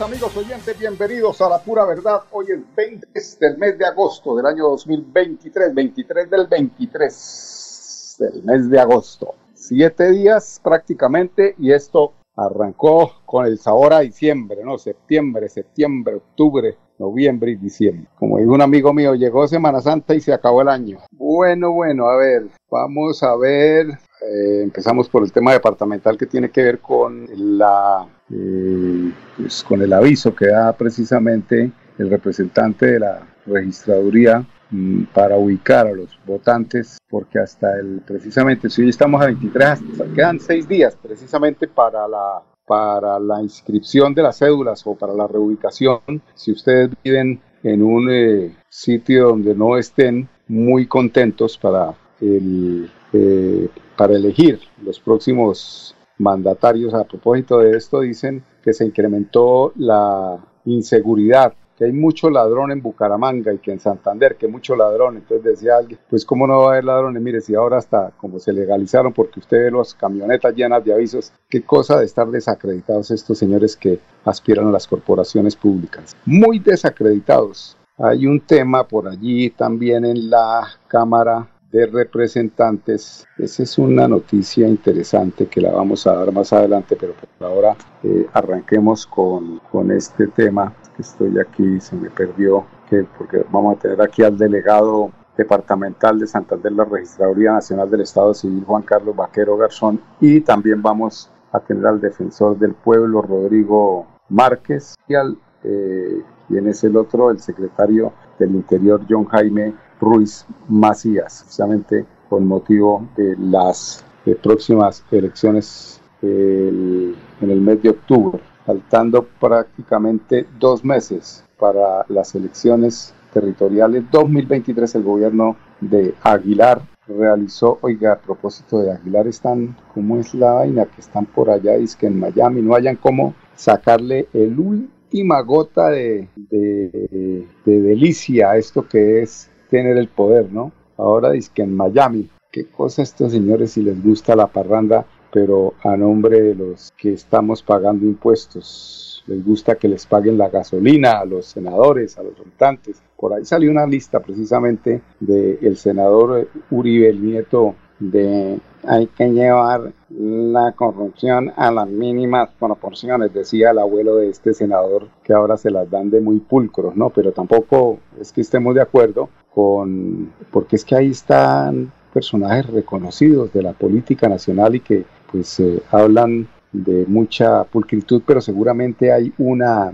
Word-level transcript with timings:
Amigos 0.00 0.36
oyentes, 0.36 0.78
bienvenidos 0.78 1.40
a 1.40 1.48
La 1.48 1.58
Pura 1.58 1.86
Verdad. 1.86 2.22
Hoy 2.32 2.46
es 2.50 2.60
20 2.76 3.06
del 3.40 3.56
mes 3.56 3.78
de 3.78 3.86
agosto 3.86 4.36
del 4.36 4.44
año 4.44 4.68
2023, 4.68 5.74
23 5.74 6.30
del 6.30 6.46
23 6.46 8.16
del 8.18 8.42
mes 8.44 8.68
de 8.68 8.78
agosto. 8.78 9.34
Siete 9.54 10.10
días 10.10 10.60
prácticamente 10.62 11.54
y 11.58 11.72
esto 11.72 12.12
arrancó 12.36 13.12
con 13.24 13.46
el 13.46 13.58
sabor 13.58 13.94
a 13.94 14.00
diciembre, 14.00 14.62
¿no? 14.64 14.76
Septiembre, 14.76 15.48
septiembre, 15.48 16.16
octubre, 16.16 16.76
noviembre 16.98 17.52
y 17.52 17.56
diciembre. 17.56 18.08
Como 18.18 18.38
dijo 18.38 18.52
un 18.52 18.62
amigo 18.62 18.92
mío, 18.92 19.14
llegó 19.14 19.48
Semana 19.48 19.80
Santa 19.80 20.14
y 20.14 20.20
se 20.20 20.32
acabó 20.32 20.60
el 20.62 20.68
año. 20.68 20.98
Bueno, 21.12 21.72
bueno, 21.72 22.06
a 22.06 22.16
ver, 22.16 22.48
vamos 22.70 23.22
a 23.22 23.34
ver. 23.36 23.86
Eh, 23.86 24.62
empezamos 24.62 25.08
por 25.08 25.22
el 25.22 25.32
tema 25.32 25.52
departamental 25.52 26.18
que 26.18 26.26
tiene 26.26 26.50
que 26.50 26.62
ver 26.62 26.80
con 26.80 27.26
la 27.58 28.06
eh, 28.32 29.12
pues 29.36 29.62
con 29.62 29.82
el 29.82 29.92
aviso 29.92 30.34
que 30.34 30.46
da 30.46 30.72
precisamente 30.72 31.70
el 31.98 32.10
representante 32.10 32.86
de 32.86 33.00
la 33.00 33.26
registraduría 33.46 34.44
mm, 34.70 35.04
para 35.12 35.36
ubicar 35.36 35.86
a 35.86 35.92
los 35.92 36.18
votantes, 36.24 36.98
porque 37.08 37.38
hasta 37.38 37.78
el, 37.78 38.02
precisamente, 38.06 38.70
si 38.70 38.82
hoy 38.82 38.90
estamos 38.90 39.20
a 39.20 39.26
23, 39.26 39.80
quedan 40.14 40.40
seis 40.40 40.68
días 40.68 40.96
precisamente 41.00 41.66
para 41.66 42.06
la, 42.06 42.42
para 42.66 43.18
la 43.18 43.42
inscripción 43.42 44.14
de 44.14 44.22
las 44.22 44.38
cédulas 44.38 44.82
o 44.86 44.94
para 44.94 45.12
la 45.12 45.26
reubicación, 45.26 46.00
si 46.34 46.52
ustedes 46.52 46.90
viven 47.02 47.40
en 47.62 47.82
un 47.82 48.08
eh, 48.10 48.56
sitio 48.68 49.28
donde 49.28 49.54
no 49.54 49.76
estén 49.76 50.28
muy 50.48 50.86
contentos 50.86 51.58
para, 51.58 51.94
el, 52.20 52.90
eh, 53.12 53.68
para 53.96 54.14
elegir 54.14 54.60
los 54.82 54.98
próximos 54.98 55.94
mandatarios 56.20 56.94
a 56.94 57.04
propósito 57.04 57.58
de 57.58 57.76
esto 57.76 58.00
dicen 58.00 58.44
que 58.62 58.72
se 58.72 58.84
incrementó 58.84 59.72
la 59.76 60.38
inseguridad, 60.66 61.54
que 61.76 61.86
hay 61.86 61.92
mucho 61.92 62.28
ladrón 62.28 62.72
en 62.72 62.82
Bucaramanga 62.82 63.54
y 63.54 63.58
que 63.58 63.72
en 63.72 63.80
Santander, 63.80 64.36
que 64.36 64.44
hay 64.44 64.52
mucho 64.52 64.76
ladrón. 64.76 65.16
Entonces 65.16 65.44
decía 65.44 65.78
alguien, 65.78 65.98
pues 66.10 66.26
cómo 66.26 66.46
no 66.46 66.58
va 66.58 66.64
a 66.64 66.70
haber 66.72 66.84
ladrones, 66.84 67.22
mire, 67.22 67.40
si 67.40 67.54
ahora 67.54 67.78
hasta 67.78 68.12
como 68.18 68.38
se 68.38 68.52
legalizaron, 68.52 69.14
porque 69.14 69.40
usted 69.40 69.64
ve 69.64 69.70
las 69.70 69.94
camionetas 69.94 70.54
llenas 70.54 70.84
de 70.84 70.92
avisos, 70.92 71.32
qué 71.48 71.62
cosa 71.62 71.98
de 71.98 72.04
estar 72.04 72.28
desacreditados 72.28 73.10
estos 73.10 73.38
señores 73.38 73.76
que 73.76 73.98
aspiran 74.26 74.68
a 74.68 74.72
las 74.72 74.86
corporaciones 74.86 75.56
públicas. 75.56 76.14
Muy 76.26 76.58
desacreditados. 76.58 77.78
Hay 77.96 78.26
un 78.26 78.40
tema 78.40 78.86
por 78.86 79.08
allí 79.08 79.50
también 79.50 80.04
en 80.04 80.28
la 80.28 80.66
Cámara 80.86 81.48
de 81.72 81.86
representantes. 81.86 83.26
Esa 83.38 83.62
es 83.62 83.78
una 83.78 84.08
noticia 84.08 84.66
interesante 84.66 85.46
que 85.46 85.60
la 85.60 85.70
vamos 85.70 86.06
a 86.06 86.14
dar 86.14 86.32
más 86.32 86.52
adelante, 86.52 86.96
pero 86.98 87.14
por 87.14 87.48
ahora 87.48 87.76
eh, 88.02 88.26
arranquemos 88.32 89.06
con, 89.06 89.60
con, 89.70 89.90
este 89.90 90.26
tema 90.28 90.72
estoy 90.98 91.38
aquí, 91.38 91.80
se 91.80 91.96
me 91.96 92.10
perdió, 92.10 92.64
que, 92.88 93.06
porque 93.16 93.44
vamos 93.50 93.76
a 93.76 93.80
tener 93.80 94.02
aquí 94.02 94.22
al 94.22 94.36
delegado 94.36 95.10
departamental 95.36 96.18
de 96.18 96.26
Santander, 96.26 96.72
la 96.72 96.84
Registraduría 96.84 97.52
Nacional 97.52 97.90
del 97.90 98.02
Estado 98.02 98.34
Civil, 98.34 98.64
Juan 98.66 98.82
Carlos 98.82 99.16
Vaquero 99.16 99.56
Garzón, 99.56 100.00
y 100.20 100.40
también 100.40 100.82
vamos 100.82 101.30
a 101.52 101.60
tener 101.60 101.86
al 101.86 102.00
defensor 102.00 102.58
del 102.58 102.74
pueblo, 102.74 103.22
Rodrigo 103.22 104.06
Márquez, 104.28 104.94
y 105.08 105.14
al, 105.14 105.38
eh, 105.64 106.22
es 106.50 106.84
otro, 106.84 107.30
el 107.30 107.38
secretario 107.38 108.12
del 108.38 108.54
Interior, 108.54 109.00
John 109.08 109.24
Jaime 109.26 109.72
Ruiz 110.00 110.46
Macías, 110.68 111.42
precisamente 111.42 112.06
con 112.28 112.46
motivo 112.46 113.06
de 113.16 113.36
las 113.38 114.04
próximas 114.42 115.04
elecciones 115.10 116.00
en 116.22 117.14
el 117.40 117.60
mes 117.60 117.82
de 117.82 117.90
octubre, 117.90 118.40
faltando 118.64 119.26
prácticamente 119.40 120.46
dos 120.58 120.84
meses 120.84 121.44
para 121.58 122.04
las 122.08 122.34
elecciones 122.34 123.14
territoriales 123.32 124.04
2023 124.10 124.94
el 124.96 125.02
gobierno 125.02 125.56
de 125.80 126.14
Aguilar 126.22 126.82
realizó, 127.06 127.78
oiga, 127.80 128.12
a 128.12 128.18
propósito 128.18 128.78
de 128.80 128.92
Aguilar 128.92 129.26
están, 129.26 129.76
¿cómo 129.94 130.18
es 130.18 130.34
la 130.34 130.52
vaina? 130.52 130.86
Que 130.86 131.00
están 131.00 131.26
por 131.26 131.50
allá, 131.50 131.74
es 131.74 131.96
que 131.96 132.06
en 132.06 132.18
Miami 132.18 132.62
no 132.62 132.74
hayan 132.74 132.96
cómo 132.96 133.34
sacarle 133.54 134.28
el 134.32 134.58
última 134.58 135.40
gota 135.42 135.90
de, 135.90 136.28
de, 136.36 137.46
de 137.64 137.80
delicia 137.80 138.50
a 138.50 138.56
esto 138.56 138.86
que 138.86 139.22
es 139.22 139.49
tener 139.70 139.96
el 139.96 140.08
poder, 140.08 140.52
¿no? 140.52 140.72
Ahora 140.96 141.30
dice 141.30 141.50
que 141.54 141.62
en 141.62 141.74
Miami, 141.74 142.28
qué 142.50 142.66
cosa 142.66 143.02
estos 143.02 143.32
señores 143.32 143.72
si 143.72 143.82
les 143.82 144.02
gusta 144.02 144.36
la 144.36 144.48
parranda, 144.48 145.06
pero 145.32 145.74
a 145.82 145.96
nombre 145.96 146.42
de 146.42 146.54
los 146.54 146.92
que 146.96 147.12
estamos 147.12 147.62
pagando 147.62 148.04
impuestos. 148.04 149.22
Les 149.26 149.44
gusta 149.44 149.76
que 149.76 149.88
les 149.88 150.06
paguen 150.06 150.36
la 150.36 150.48
gasolina 150.48 151.20
a 151.20 151.24
los 151.24 151.46
senadores, 151.46 152.18
a 152.18 152.22
los 152.22 152.36
votantes. 152.36 153.00
Por 153.16 153.32
ahí 153.32 153.44
salió 153.44 153.70
una 153.70 153.86
lista 153.86 154.20
precisamente 154.20 155.02
del 155.20 155.76
senador 155.76 156.48
Uribe, 156.70 157.10
el 157.10 157.24
nieto 157.24 157.74
de 158.00 158.58
hay 158.82 159.06
que 159.08 159.28
llevar 159.28 159.92
la 160.08 160.72
corrupción 160.72 161.52
a 161.54 161.70
las 161.70 161.86
mínimas 161.86 162.48
proporciones, 162.58 163.32
decía 163.32 163.72
el 163.72 163.78
abuelo 163.78 164.16
de 164.16 164.30
este 164.30 164.54
senador, 164.54 165.08
que 165.22 165.34
ahora 165.34 165.58
se 165.58 165.70
las 165.70 165.90
dan 165.90 166.10
de 166.10 166.22
muy 166.22 166.40
pulcros, 166.40 166.96
¿no? 166.96 167.10
Pero 167.10 167.32
tampoco 167.32 167.98
es 168.18 168.32
que 168.32 168.40
estemos 168.40 168.74
de 168.74 168.80
acuerdo 168.80 169.28
con, 169.54 170.32
porque 170.50 170.76
es 170.76 170.84
que 170.84 170.96
ahí 170.96 171.10
están 171.10 171.92
personajes 172.12 172.66
reconocidos 172.66 173.52
de 173.52 173.62
la 173.62 173.72
política 173.72 174.28
nacional 174.28 174.74
y 174.74 174.80
que 174.80 175.04
pues 175.30 175.60
eh, 175.60 175.82
hablan 175.90 176.48
de 176.72 177.04
mucha 177.06 177.64
pulcritud, 177.64 178.22
pero 178.26 178.40
seguramente 178.40 179.12
hay 179.12 179.32
una 179.38 179.92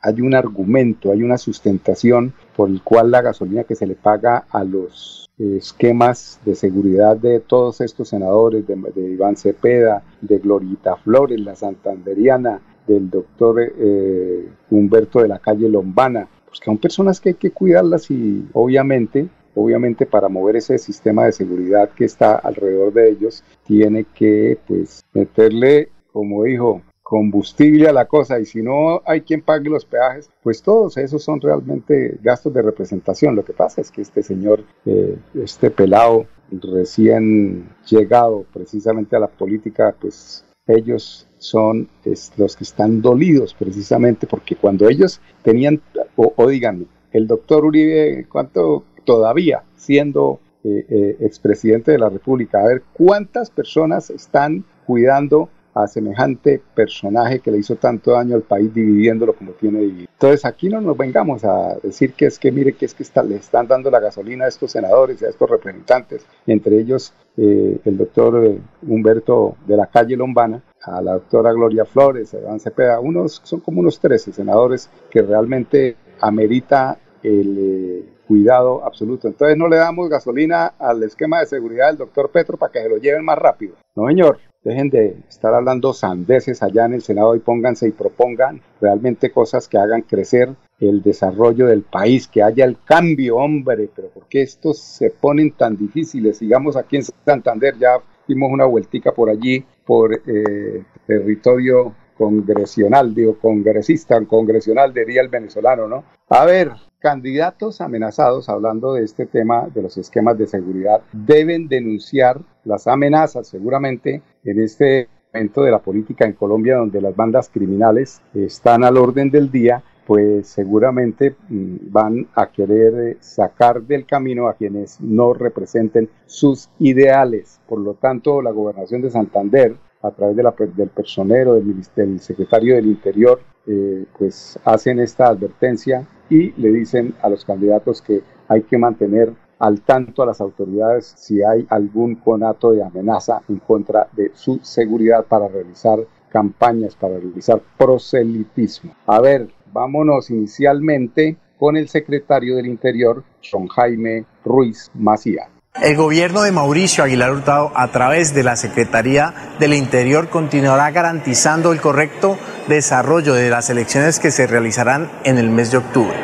hay 0.00 0.20
un 0.20 0.34
argumento, 0.34 1.10
hay 1.10 1.22
una 1.22 1.38
sustentación 1.38 2.32
por 2.56 2.68
el 2.68 2.82
cual 2.82 3.10
la 3.10 3.22
gasolina 3.22 3.64
que 3.64 3.74
se 3.74 3.86
le 3.86 3.96
paga 3.96 4.46
a 4.50 4.62
los 4.62 5.28
esquemas 5.38 6.40
de 6.44 6.54
seguridad 6.54 7.16
de 7.16 7.40
todos 7.40 7.80
estos 7.80 8.08
senadores, 8.08 8.64
de, 8.66 8.74
Iván 8.96 9.36
Cepeda, 9.36 10.02
de 10.20 10.38
Glorita 10.38 10.96
Flores, 10.96 11.40
la 11.40 11.54
santanderiana, 11.54 12.60
del 12.86 13.10
doctor 13.10 13.60
eh, 13.60 14.48
Humberto 14.70 15.20
de 15.20 15.28
la 15.28 15.38
calle 15.38 15.68
Lombana, 15.68 16.26
pues 16.48 16.60
que 16.60 16.66
son 16.66 16.78
personas 16.78 17.20
que 17.20 17.30
hay 17.30 17.34
que 17.36 17.50
cuidarlas 17.50 18.10
y 18.10 18.46
obviamente 18.52 19.28
obviamente 19.54 20.06
para 20.06 20.28
mover 20.28 20.56
ese 20.56 20.78
sistema 20.78 21.24
de 21.24 21.32
seguridad 21.32 21.90
que 21.90 22.04
está 22.04 22.36
alrededor 22.36 22.92
de 22.92 23.10
ellos, 23.10 23.42
tiene 23.66 24.04
que 24.04 24.58
pues 24.66 25.04
meterle, 25.12 25.88
como 26.12 26.44
dijo 26.44 26.82
combustible 27.02 27.88
a 27.88 27.92
la 27.92 28.04
cosa 28.04 28.38
y 28.38 28.44
si 28.44 28.60
no 28.60 29.00
hay 29.06 29.22
quien 29.22 29.40
pague 29.40 29.70
los 29.70 29.86
peajes, 29.86 30.30
pues 30.42 30.62
todos 30.62 30.98
esos 30.98 31.22
son 31.22 31.40
realmente 31.40 32.18
gastos 32.22 32.52
de 32.52 32.60
representación. 32.60 33.34
Lo 33.34 33.44
que 33.44 33.54
pasa 33.54 33.80
es 33.80 33.90
que 33.90 34.02
este 34.02 34.22
señor, 34.22 34.62
eh, 34.84 35.16
este 35.34 35.70
pelado 35.70 36.26
recién 36.50 37.70
llegado 37.88 38.44
precisamente 38.52 39.16
a 39.16 39.20
la 39.20 39.26
política, 39.26 39.94
pues 39.98 40.44
ellos 40.68 41.26
son 41.38 41.88
los 42.36 42.56
que 42.56 42.64
están 42.64 43.00
dolidos 43.00 43.54
precisamente 43.54 44.26
porque 44.26 44.56
cuando 44.56 44.88
ellos 44.88 45.20
tenían, 45.42 45.80
o, 46.16 46.46
díganme, 46.48 46.86
el 47.12 47.26
doctor 47.26 47.64
Uribe, 47.64 48.26
¿cuánto 48.30 48.84
todavía 49.04 49.62
siendo 49.76 50.40
eh, 50.64 50.84
eh, 50.88 51.16
expresidente 51.20 51.92
de 51.92 51.98
la 51.98 52.10
República? 52.10 52.60
A 52.60 52.66
ver, 52.66 52.82
¿cuántas 52.92 53.50
personas 53.50 54.10
están 54.10 54.64
cuidando 54.86 55.48
a 55.82 55.86
semejante 55.86 56.60
personaje 56.74 57.40
que 57.40 57.50
le 57.50 57.58
hizo 57.58 57.76
tanto 57.76 58.12
daño 58.12 58.34
al 58.34 58.42
país 58.42 58.72
dividiéndolo 58.74 59.34
como 59.34 59.52
tiene 59.52 59.80
dividido. 59.80 60.08
Entonces 60.12 60.44
aquí 60.44 60.68
no 60.68 60.80
nos 60.80 60.96
vengamos 60.96 61.44
a 61.44 61.76
decir 61.82 62.12
que 62.14 62.26
es 62.26 62.38
que 62.38 62.50
mire 62.50 62.72
que 62.72 62.86
es 62.86 62.94
que 62.94 63.04
le 63.22 63.36
están 63.36 63.68
dando 63.68 63.90
la 63.90 64.00
gasolina 64.00 64.44
a 64.44 64.48
estos 64.48 64.72
senadores 64.72 65.22
y 65.22 65.24
a 65.24 65.28
estos 65.28 65.48
representantes, 65.48 66.26
entre 66.46 66.78
ellos 66.78 67.12
eh, 67.36 67.78
el 67.84 67.96
doctor 67.96 68.44
eh, 68.44 68.58
Humberto 68.82 69.56
de 69.66 69.76
la 69.76 69.86
calle 69.86 70.16
Lombana, 70.16 70.62
a 70.82 71.00
la 71.00 71.12
doctora 71.14 71.52
Gloria 71.52 71.84
Flores, 71.84 72.34
a 72.34 72.38
Iván 72.38 72.60
Cepeda, 72.60 73.00
unos, 73.00 73.40
son 73.44 73.60
como 73.60 73.80
unos 73.80 74.00
13 74.00 74.32
senadores 74.32 74.90
que 75.10 75.22
realmente 75.22 75.96
amerita 76.20 76.98
el 77.22 77.56
eh, 77.58 78.08
cuidado 78.26 78.84
absoluto. 78.84 79.28
Entonces 79.28 79.56
no 79.56 79.68
le 79.68 79.76
damos 79.76 80.08
gasolina 80.08 80.74
al 80.78 81.02
esquema 81.02 81.40
de 81.40 81.46
seguridad 81.46 81.88
del 81.88 81.98
doctor 81.98 82.30
Petro 82.30 82.56
para 82.56 82.72
que 82.72 82.82
se 82.82 82.88
lo 82.88 82.98
lleven 82.98 83.24
más 83.24 83.38
rápido. 83.38 83.74
No, 83.96 84.06
señor. 84.06 84.38
Dejen 84.64 84.90
de 84.90 85.16
estar 85.28 85.54
hablando 85.54 85.92
sandeces 85.92 86.62
allá 86.62 86.86
en 86.86 86.94
el 86.94 87.02
Senado 87.02 87.36
y 87.36 87.40
pónganse 87.40 87.88
y 87.88 87.92
propongan 87.92 88.60
realmente 88.80 89.30
cosas 89.30 89.68
que 89.68 89.78
hagan 89.78 90.02
crecer 90.02 90.54
el 90.80 91.02
desarrollo 91.02 91.66
del 91.66 91.82
país, 91.82 92.28
que 92.28 92.42
haya 92.42 92.64
el 92.64 92.76
cambio, 92.84 93.36
hombre, 93.36 93.88
pero 93.94 94.08
¿por 94.08 94.26
qué 94.28 94.42
estos 94.42 94.78
se 94.78 95.10
ponen 95.10 95.52
tan 95.52 95.76
difíciles? 95.76 96.38
Sigamos 96.38 96.76
aquí 96.76 96.96
en 96.96 97.04
Santander, 97.24 97.76
ya 97.78 97.98
dimos 98.26 98.50
una 98.52 98.64
vueltica 98.66 99.12
por 99.12 99.30
allí, 99.30 99.64
por 99.84 100.12
eh, 100.14 100.84
territorio 101.06 101.94
congresional, 102.18 103.14
digo, 103.14 103.38
congresista, 103.38 104.20
congresional 104.26 104.92
diría 104.92 105.22
el 105.22 105.28
venezolano, 105.28 105.86
¿no? 105.86 106.04
A 106.28 106.44
ver, 106.44 106.72
candidatos 106.98 107.80
amenazados, 107.80 108.48
hablando 108.48 108.94
de 108.94 109.04
este 109.04 109.24
tema 109.24 109.68
de 109.72 109.82
los 109.82 109.96
esquemas 109.96 110.36
de 110.36 110.46
seguridad, 110.46 111.00
deben 111.12 111.68
denunciar 111.68 112.40
las 112.64 112.86
amenazas 112.86 113.46
seguramente 113.46 114.20
en 114.44 114.60
este 114.60 115.08
momento 115.32 115.62
de 115.62 115.70
la 115.70 115.78
política 115.78 116.24
en 116.24 116.32
Colombia 116.32 116.76
donde 116.76 117.00
las 117.00 117.14
bandas 117.14 117.48
criminales 117.48 118.20
están 118.34 118.82
al 118.82 118.96
orden 118.96 119.30
del 119.30 119.50
día 119.50 119.82
pues 120.08 120.48
seguramente 120.48 121.36
mm, 121.50 121.76
van 121.90 122.28
a 122.34 122.50
querer 122.50 123.10
eh, 123.10 123.16
sacar 123.20 123.82
del 123.82 124.06
camino 124.06 124.48
a 124.48 124.54
quienes 124.54 124.98
no 125.02 125.34
representen 125.34 126.08
sus 126.24 126.70
ideales. 126.78 127.60
Por 127.68 127.80
lo 127.80 127.92
tanto, 127.92 128.40
la 128.40 128.50
gobernación 128.50 129.02
de 129.02 129.10
Santander, 129.10 129.76
a 130.02 130.10
través 130.10 130.36
del 130.76 130.88
personero, 130.88 131.54
del, 131.54 131.82
del, 131.96 132.20
secretario 132.20 132.76
del 132.76 132.86
Interior, 132.86 133.40
eh, 133.66 134.04
pues 134.16 134.58
hacen 134.64 135.00
esta 135.00 135.26
advertencia 135.26 136.06
y 136.30 136.52
le 136.60 136.70
dicen 136.70 137.14
a 137.22 137.28
los 137.28 137.44
candidatos 137.44 138.02
que 138.02 138.22
hay 138.48 138.62
que 138.62 138.78
mantener 138.78 139.32
al 139.58 139.80
tanto 139.80 140.22
a 140.22 140.26
las 140.26 140.40
autoridades 140.40 141.14
si 141.16 141.42
hay 141.42 141.66
algún 141.68 142.14
conato 142.16 142.72
de 142.72 142.82
amenaza 142.82 143.42
en 143.48 143.58
contra 143.58 144.08
de 144.12 144.30
su 144.34 144.60
seguridad 144.62 145.24
para 145.26 145.48
realizar 145.48 145.98
campañas, 146.28 146.94
para 146.94 147.18
realizar 147.18 147.60
proselitismo. 147.76 148.94
A 149.06 149.20
ver, 149.20 149.48
vámonos 149.72 150.30
inicialmente 150.30 151.36
con 151.58 151.76
el 151.76 151.88
secretario 151.88 152.56
del 152.56 152.66
Interior, 152.66 153.24
John 153.42 153.66
Jaime 153.66 154.24
Ruiz 154.44 154.90
Macía. 154.94 155.48
El 155.80 155.94
gobierno 155.94 156.42
de 156.42 156.50
Mauricio 156.50 157.04
Aguilar 157.04 157.30
Hurtado, 157.30 157.70
a 157.72 157.86
través 157.88 158.34
de 158.34 158.42
la 158.42 158.56
Secretaría 158.56 159.32
del 159.60 159.74
Interior, 159.74 160.28
continuará 160.28 160.90
garantizando 160.90 161.70
el 161.70 161.80
correcto 161.80 162.36
desarrollo 162.66 163.32
de 163.32 163.48
las 163.48 163.70
elecciones 163.70 164.18
que 164.18 164.32
se 164.32 164.48
realizarán 164.48 165.08
en 165.22 165.38
el 165.38 165.50
mes 165.50 165.70
de 165.70 165.76
octubre. 165.76 166.16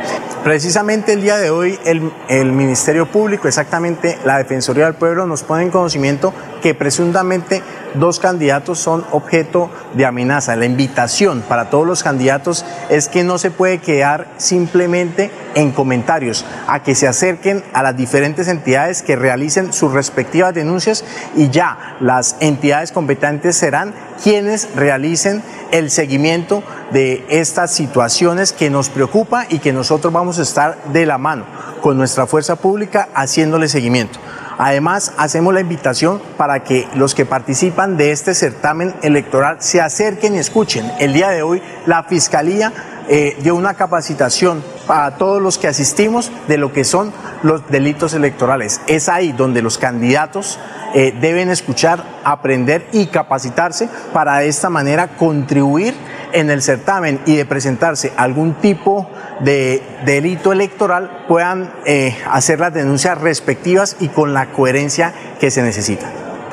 Precisamente 0.45 1.15
el 1.15 1.23
día 1.23 1.39
de 1.39 1.49
hoy 1.49 1.79
el, 1.87 2.13
el, 2.29 2.53
Ministerio 2.53 3.07
Público, 3.07 3.49
exactamente 3.49 4.19
la 4.27 4.37
Defensoría 4.37 4.85
del 4.85 4.93
Pueblo, 4.93 5.27
nos 5.27 5.43
pone 5.43 5.63
en 5.63 5.71
conocimiento 5.71 6.35
que 6.63 6.75
presuntamente 6.75 7.63
dos 7.95 8.21
candidatos 8.21 8.79
son 8.79 9.07
objeto 9.11 9.71
de 9.95 10.05
amenaza. 10.05 10.55
La 10.55 10.67
invitación 10.67 11.43
para 11.49 11.71
todos 11.71 11.87
los 11.87 12.03
candidatos 12.03 12.63
es 12.91 13.09
que 13.09 13.25
no 13.25 13.39
se 13.39 13.51
puede 13.51 13.79
quedar 13.79 14.29
simplemente 14.37 15.31
en 15.55 15.73
comentarios, 15.73 16.45
a 16.67 16.83
que 16.83 16.95
se 16.95 17.09
acerquen 17.09 17.65
a 17.73 17.83
las 17.83 17.97
diferentes 17.97 18.47
entidades 18.49 19.03
que 19.03 19.17
realicen 19.17 19.73
sus 19.73 19.93
respectivas 19.93 20.53
denuncias 20.53 21.07
y 21.37 21.49
ya 21.49 21.97
las 22.01 22.37
entidades 22.41 22.93
competentes 22.93 23.57
serán 23.57 23.95
quienes 24.23 24.69
realicen 24.75 25.43
el 25.71 25.91
seguimiento 25.91 26.63
de 26.93 27.25
estas 27.29 27.73
situaciones 27.73 28.53
que 28.53 28.71
nos 28.71 28.89
preocupa 28.89 29.47
y 29.49 29.59
que 29.59 29.73
nosotros 29.73 30.13
vamos 30.13 30.39
a 30.39 30.43
estar 30.43 30.79
de 30.93 31.07
la 31.07 31.19
mano 31.19 31.45
con 31.81 31.97
nuestra 31.97 32.27
fuerza 32.27 32.57
pública 32.57 33.09
haciéndole 33.15 33.69
seguimiento. 33.69 34.19
Además, 34.59 35.13
hacemos 35.17 35.53
la 35.53 35.61
invitación 35.61 36.23
para 36.37 36.63
que 36.63 36.87
los 36.95 37.15
que 37.15 37.27
participan 37.27 37.97
de 37.97 38.13
este 38.13 38.35
certamen 38.35 38.95
electoral 39.03 39.57
se 39.61 39.81
acerquen 39.81 40.37
y 40.37 40.39
escuchen. 40.39 40.91
El 41.01 41.13
día 41.13 41.31
de 41.31 41.43
hoy 41.43 41.61
la 41.87 42.05
Fiscalía 42.05 42.73
eh, 43.09 43.37
dio 43.43 43.55
una 43.55 43.75
capacitación 43.75 44.63
para 44.87 45.17
todos 45.17 45.43
los 45.43 45.59
que 45.59 45.69
asistimos 45.69 46.31
de 46.49 46.59
lo 46.59 46.73
que 46.73 46.85
son 46.85 47.13
los 47.43 47.69
delitos 47.69 48.15
electorales. 48.15 48.81
Es 48.87 49.09
ahí 49.09 49.33
donde 49.33 49.63
los 49.63 49.79
candidatos 49.79 50.59
eh, 50.97 51.13
deben 51.21 51.51
escuchar, 51.51 52.05
aprender 52.23 52.87
y 52.93 53.07
capacitarse 53.07 53.89
para 54.13 54.39
de 54.39 54.49
esta 54.49 54.71
manera 54.71 55.17
contribuir 55.17 55.93
en 56.33 56.51
el 56.51 56.63
certamen 56.63 57.21
y 57.27 57.35
de 57.35 57.45
presentarse 57.45 58.13
algún 58.17 58.55
tipo 58.55 59.11
de 59.41 59.83
delito 60.05 60.53
electoral 60.53 61.25
puedan 61.27 61.73
eh, 61.85 62.17
hacer 62.31 62.61
las 62.61 62.73
denuncias 62.73 63.21
respectivas 63.21 63.97
y 63.99 64.07
con 64.07 64.35
la 64.35 64.53
coherencia 64.53 65.13
que 65.41 65.51
se 65.51 65.63
necesita. 65.63 66.07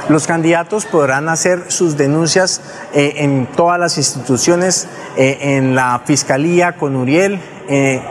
Los 0.10 0.26
candidatos 0.26 0.88
podrán 0.88 1.30
hacer 1.30 1.66
sus 1.72 1.96
denuncias 1.96 2.62
eh, 2.94 3.14
en 3.18 3.46
todas 3.46 3.80
las 3.80 4.00
instituciones, 4.00 4.88
en 5.16 5.76
la 5.76 6.02
Fiscalía 6.04 6.78
con 6.78 6.96
Uriel, 6.96 7.40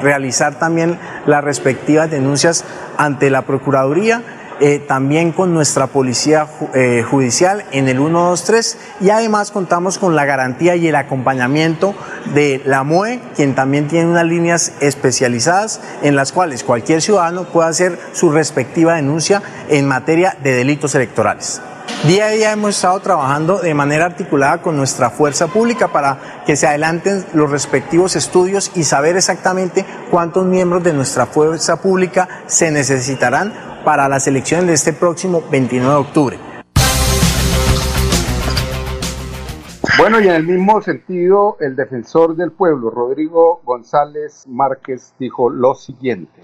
realizar 0.02 0.58
también 0.58 0.99
las 1.26 1.44
respectivas 1.44 2.11
denuncias 2.11 2.64
ante 2.97 3.31
la 3.31 3.43
Procuraduría 3.43 4.23
eh, 4.62 4.79
también 4.79 5.32
con 5.32 5.55
nuestra 5.55 5.87
policía 5.87 6.47
eh, 6.75 7.02
judicial 7.02 7.64
en 7.73 7.88
el 7.88 7.97
123 7.97 8.76
y 9.00 9.08
además 9.08 9.50
contamos 9.50 9.97
con 9.97 10.14
la 10.14 10.26
garantía 10.26 10.76
y 10.76 10.87
el 10.87 10.97
acompañamiento 10.97 11.94
de 12.35 12.61
la 12.67 12.85
MOE, 12.85 13.20
quien 13.35 13.55
también 13.55 13.88
tiene 13.88 14.11
unas 14.11 14.26
líneas 14.26 14.73
especializadas 14.81 15.81
en 16.03 16.14
las 16.14 16.32
cuales 16.32 16.62
cualquier 16.62 17.00
ciudadano 17.00 17.44
puede 17.44 17.70
hacer 17.70 17.99
su 18.12 18.32
respectiva 18.32 18.96
denuncia 18.96 19.43
en 19.70 19.88
materia 19.88 20.37
de 20.43 20.55
delitos 20.55 20.94
electorales. 20.94 21.62
Día 22.07 22.27
a 22.27 22.31
día 22.31 22.53
hemos 22.53 22.77
estado 22.77 22.99
trabajando 23.01 23.59
de 23.59 23.75
manera 23.75 24.07
articulada 24.07 24.63
con 24.63 24.77
nuestra 24.77 25.11
fuerza 25.11 25.49
pública 25.49 25.89
para 25.89 26.43
que 26.47 26.57
se 26.57 26.67
adelanten 26.67 27.25
los 27.35 27.51
respectivos 27.51 28.17
estudios 28.17 28.73
y 28.75 28.85
saber 28.85 29.17
exactamente 29.17 29.85
cuántos 30.11 30.47
miembros 30.47 30.83
de 30.83 30.95
nuestra 30.95 31.27
fuerza 31.27 31.83
pública 31.83 32.27
se 32.47 32.71
necesitarán 32.71 33.53
para 33.85 34.09
las 34.09 34.27
elecciones 34.27 34.67
de 34.67 34.75
este 34.75 34.93
próximo 34.93 35.43
29 35.51 35.93
de 35.93 36.01
octubre. 36.01 36.51
Bueno, 40.01 40.19
y 40.19 40.29
en 40.29 40.35
el 40.35 40.45
mismo 40.45 40.81
sentido, 40.81 41.59
el 41.61 41.77
defensor 41.77 42.35
del 42.35 42.53
pueblo, 42.53 42.89
Rodrigo 42.89 43.61
González 43.65 44.47
Márquez, 44.49 45.13
dijo 45.19 45.51
lo 45.51 45.75
siguiente. 45.75 46.41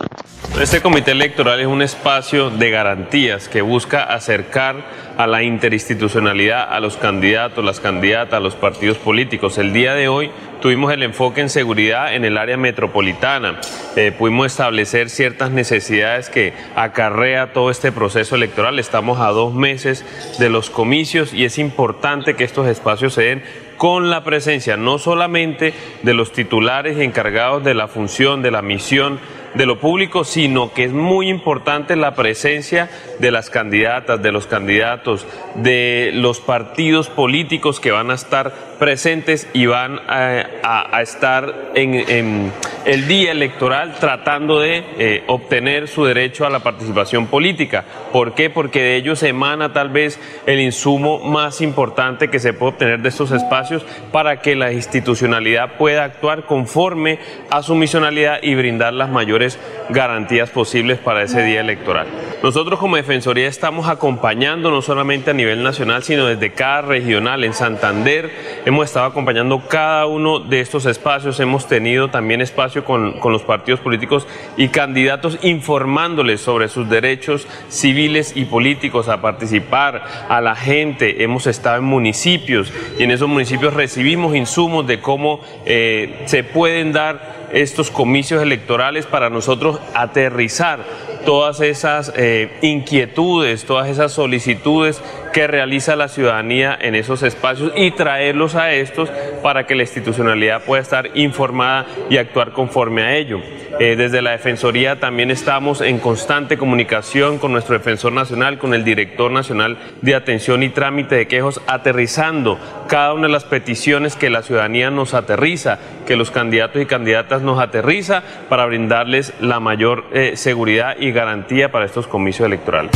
Este 0.61 0.83
comité 0.83 1.13
electoral 1.13 1.61
es 1.61 1.67
un 1.67 1.81
espacio 1.81 2.51
de 2.51 2.71
garantías 2.71 3.49
que 3.49 3.63
busca 3.63 4.03
acercar 4.03 4.85
a 5.17 5.27
la 5.27 5.43
interinstitucionalidad 5.43 6.73
a 6.73 6.81
los 6.81 6.97
candidatos, 6.97 7.65
las 7.65 7.81
candidatas, 7.81 8.35
a 8.35 8.41
los 8.41 8.55
partidos 8.55 8.99
políticos. 8.99 9.59
El 9.59 9.73
día 9.73 9.95
de 9.95 10.09
hoy 10.09 10.31
tuvimos 10.61 10.93
el 10.93 11.03
enfoque 11.03 11.41
en 11.41 11.49
seguridad 11.49 12.15
en 12.15 12.25
el 12.25 12.37
área 12.39 12.57
metropolitana. 12.57 13.61
Eh, 13.97 14.13
pudimos 14.17 14.47
establecer 14.47 15.09
ciertas 15.09 15.51
necesidades 15.51 16.29
que 16.29 16.53
acarrea 16.75 17.53
todo 17.53 17.71
este 17.71 17.93
proceso 17.93 18.35
electoral. 18.35 18.79
Estamos 18.79 19.21
a 19.21 19.29
dos 19.29 19.55
meses 19.55 20.05
de 20.39 20.51
los 20.51 20.71
comicios 20.71 21.33
y 21.33 21.45
es 21.45 21.59
importante 21.59 22.35
que 22.35 22.45
estos 22.45 22.67
espacios 22.69 23.15
se 23.15 23.23
den 23.23 23.43
con 23.77 24.11
la 24.11 24.25
presencia 24.25 24.77
no 24.77 24.99
solamente 24.99 25.75
de 26.03 26.15
los 26.15 26.33
titulares 26.33 26.99
encargados 26.99 27.63
de 27.63 27.75
la 27.75 27.89
función, 27.89 28.43
de 28.43 28.51
la 28.51 28.63
misión, 28.63 29.21
de 29.57 29.67
lo 29.67 29.81
público, 29.81 30.25
sino 30.25 30.73
que 30.73 30.85
es 30.85 30.93
muy 30.93 31.29
importante 31.29 31.97
la 31.97 32.15
presencia 32.15 32.91
de 33.19 33.31
las 33.31 33.49
candidatas, 33.49 34.23
de 34.23 34.33
los 34.33 34.47
candidatos, 34.47 35.27
de 35.55 36.11
los 36.15 36.41
partidos 36.41 37.09
políticos 37.09 37.81
que 37.81 37.91
van 37.91 38.11
a 38.11 38.15
estar 38.15 38.53
presentes 38.79 39.49
y 39.55 39.67
van 39.67 40.01
a, 40.07 41.01
estar 41.01 41.71
en, 41.75 42.53
el 42.85 43.09
día 43.09 43.33
electoral 43.33 43.97
tratando 43.99 44.61
de 44.61 44.85
eh, 44.99 45.25
obtener 45.27 45.89
su 45.89 46.05
derecho 46.05 46.47
a 46.47 46.51
la 46.51 46.61
participación 46.61 47.27
política. 47.27 47.85
¿Por 48.13 48.35
qué? 48.35 48.51
Porque 48.51 48.83
de 48.83 48.97
ellos 48.97 49.23
emana 49.23 49.73
tal 49.73 49.89
vez 49.89 50.21
el 50.47 50.61
insumo 50.61 51.19
más 51.21 51.61
importante 51.63 52.29
que 52.29 52.39
se 52.39 52.53
puede 52.53 52.73
obtener 52.73 53.01
de 53.01 53.09
estos 53.09 53.33
espacios 53.33 53.85
para 54.13 54.41
que 54.41 54.55
la 54.55 54.73
institucionalidad 54.73 55.77
pueda 55.79 56.05
actuar 56.05 56.45
conforme 56.45 57.19
a 57.51 57.63
su 57.63 57.75
misionalidad 57.75 58.41
y 58.43 58.55
brindar 58.55 58.93
las 58.93 59.09
mayores 59.09 59.46
garantías 59.89 60.51
posibles 60.51 60.99
para 60.99 61.23
ese 61.23 61.43
día 61.43 61.61
electoral. 61.61 62.07
Nosotros 62.43 62.79
como 62.79 62.97
Defensoría 62.97 63.49
estamos 63.49 63.89
acompañando 63.89 64.71
no 64.71 64.83
solamente 64.83 65.31
a 65.31 65.35
nivel 65.35 65.63
nacional, 65.63 66.03
sino 66.03 66.27
desde 66.27 66.53
cada 66.53 66.83
regional. 66.83 67.45
En 67.45 67.55
Santander 67.55 68.31
hemos 68.65 68.85
estado 68.87 69.07
acompañando 69.07 69.67
cada 69.69 70.07
uno 70.07 70.41
de 70.41 70.61
estos 70.61 70.87
espacios, 70.87 71.41
hemos 71.41 71.67
tenido 71.67 72.09
también 72.09 72.41
espacio 72.41 72.85
con, 72.85 73.19
con 73.21 73.33
los 73.33 73.43
partidos 73.43 73.81
políticos 73.81 74.27
y 74.57 74.69
candidatos 74.69 75.39
informándoles 75.43 76.41
sobre 76.41 76.69
sus 76.69 76.89
derechos 76.89 77.47
civiles 77.69 78.33
y 78.35 78.45
políticos 78.45 79.09
a 79.09 79.21
participar, 79.21 80.05
a 80.29 80.41
la 80.41 80.57
gente. 80.57 81.23
Hemos 81.23 81.47
estado 81.47 81.79
en 81.79 81.85
municipios 81.85 82.73
y 82.99 83.05
en 83.05 83.11
esos 83.11 83.29
municipios 83.29 83.75
recibimos 83.75 84.35
insumos 84.35 84.87
de 84.87 85.01
cómo 85.01 85.41
eh, 85.65 86.23
se 86.27 86.45
pueden 86.45 86.93
dar 86.93 87.46
estos 87.53 87.91
comicios 87.91 88.43
electorales 88.43 89.07
para 89.07 89.31
nosotros 89.31 89.81
aterrizar 89.95 90.81
todas 91.27 91.61
esas 91.61 92.13
eh, 92.17 92.49
inquietudes, 92.63 93.67
todas 93.67 93.89
esas 93.91 94.13
solicitudes 94.13 95.03
que 95.35 95.47
realiza 95.47 95.97
la 95.97 96.09
ciudadanía 96.09 96.79
en 96.81 96.95
esos 96.95 97.23
espacios 97.23 97.73
y 97.77 97.91
traerlos 97.91 98.55
a 98.55 98.73
estos 98.73 99.11
para 99.43 99.67
que 99.67 99.75
la 99.75 99.83
institucionalidad 99.83 100.63
pueda 100.65 100.81
estar 100.81 101.11
informada 101.15 101.85
y 102.09 102.17
actuar 102.17 102.53
conforme 102.53 103.03
a 103.03 103.17
ello. 103.17 103.43
Eh, 103.79 103.95
desde 103.97 104.23
la 104.23 104.31
Defensoría 104.31 105.01
también 105.01 105.31
estamos 105.31 105.83
en 105.83 105.99
constante 105.99 106.57
comunicación 106.57 107.37
con 107.37 107.53
nuestro 107.53 107.77
Defensor 107.77 108.11
Nacional, 108.13 108.59
con 108.59 108.73
el 108.73 108.85
Director 108.85 109.31
Nacional 109.31 109.77
de 110.01 110.15
Atención 110.15 110.63
y 110.63 110.71
Trámite 110.71 111.17
de 111.17 111.29
Quejos, 111.29 111.61
aterrizando 111.67 112.59
cada 112.89 113.13
una 113.13 113.27
de 113.27 113.33
las 113.35 113.45
peticiones 113.45 114.17
que 114.17 114.31
la 114.31 114.41
ciudadanía 114.41 114.91
nos 114.91 115.13
aterriza, 115.13 115.79
que 116.07 116.17
los 116.17 116.31
candidatos 116.31 116.81
y 116.81 116.87
candidatas 116.87 117.43
nos 117.43 117.61
aterriza 117.61 118.23
para 118.49 118.65
brindarles 118.65 119.35
la 119.41 119.61
mayor 119.61 120.05
eh, 120.15 120.37
seguridad 120.37 120.97
y 120.99 121.13
garantía 121.17 121.73
para 121.73 121.87
estos 121.87 122.07
comicios 122.07 122.47
electorales. 122.47 122.93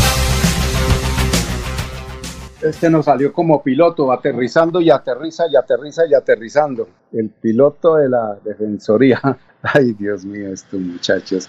Este 2.62 2.90
nos 2.90 3.06
salió 3.06 3.32
como 3.32 3.62
piloto, 3.62 4.12
aterrizando 4.12 4.82
y 4.82 4.90
aterriza 4.90 5.44
y 5.50 5.56
aterriza 5.56 6.02
y 6.06 6.12
aterrizando. 6.12 6.86
El 7.10 7.30
piloto 7.30 7.96
de 7.96 8.10
la 8.10 8.36
Defensoría. 8.44 9.20
Ay, 9.62 9.92
Dios 9.94 10.26
mío, 10.26 10.52
estos 10.52 10.78
muchachos. 10.78 11.48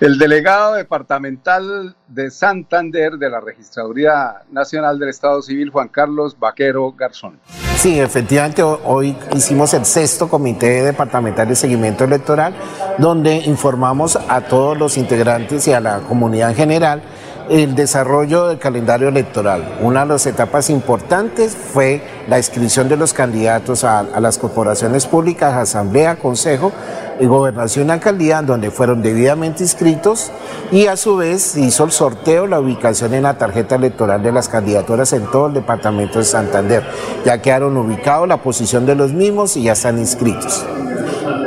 El 0.00 0.16
delegado 0.16 0.74
departamental 0.74 1.96
de 2.06 2.30
Santander 2.30 3.14
de 3.14 3.28
la 3.28 3.40
Registraduría 3.40 4.42
Nacional 4.48 4.96
del 4.96 5.08
Estado 5.08 5.42
Civil, 5.42 5.70
Juan 5.70 5.88
Carlos 5.88 6.38
Vaquero 6.38 6.92
Garzón. 6.92 7.40
Sí, 7.78 7.98
efectivamente, 7.98 8.62
hoy 8.62 9.16
hicimos 9.34 9.74
el 9.74 9.84
sexto 9.84 10.28
Comité 10.28 10.84
Departamental 10.84 11.48
de 11.48 11.56
Seguimiento 11.56 12.04
Electoral, 12.04 12.54
donde 12.98 13.38
informamos 13.38 14.14
a 14.14 14.40
todos 14.42 14.78
los 14.78 14.96
integrantes 14.96 15.66
y 15.66 15.72
a 15.72 15.80
la 15.80 15.98
comunidad 15.98 16.50
en 16.50 16.56
general 16.56 17.02
el 17.50 17.74
desarrollo 17.74 18.48
del 18.48 18.58
calendario 18.58 19.08
electoral. 19.08 19.78
Una 19.80 20.02
de 20.02 20.06
las 20.06 20.26
etapas 20.26 20.70
importantes 20.70 21.56
fue 21.56 22.02
la 22.28 22.38
inscripción 22.38 22.88
de 22.88 22.96
los 22.96 23.12
candidatos 23.12 23.84
a, 23.84 24.02
las 24.20 24.38
corporaciones 24.38 25.06
públicas, 25.06 25.54
asamblea, 25.54 26.16
consejo 26.16 26.72
y 27.20 27.26
gobernación 27.26 27.90
alcaldía, 27.90 28.42
donde 28.42 28.70
fueron 28.70 29.02
debidamente 29.02 29.62
inscritos 29.62 30.30
y 30.70 30.86
a 30.86 30.96
su 30.96 31.16
vez 31.16 31.56
hizo 31.56 31.84
el 31.84 31.90
sorteo, 31.90 32.46
la 32.46 32.60
ubicación 32.60 33.14
en 33.14 33.22
la 33.22 33.38
tarjeta 33.38 33.76
electoral 33.76 34.22
de 34.22 34.32
las 34.32 34.48
candidaturas 34.48 35.12
en 35.12 35.26
todo 35.30 35.46
el 35.48 35.54
departamento 35.54 36.18
de 36.18 36.24
Santander. 36.24 36.84
Ya 37.24 37.40
quedaron 37.40 37.76
ubicados 37.76 38.28
la 38.28 38.36
posición 38.36 38.86
de 38.86 38.94
los 38.94 39.12
mismos 39.12 39.56
y 39.56 39.62
ya 39.62 39.72
están 39.72 39.98
inscritos. 39.98 40.64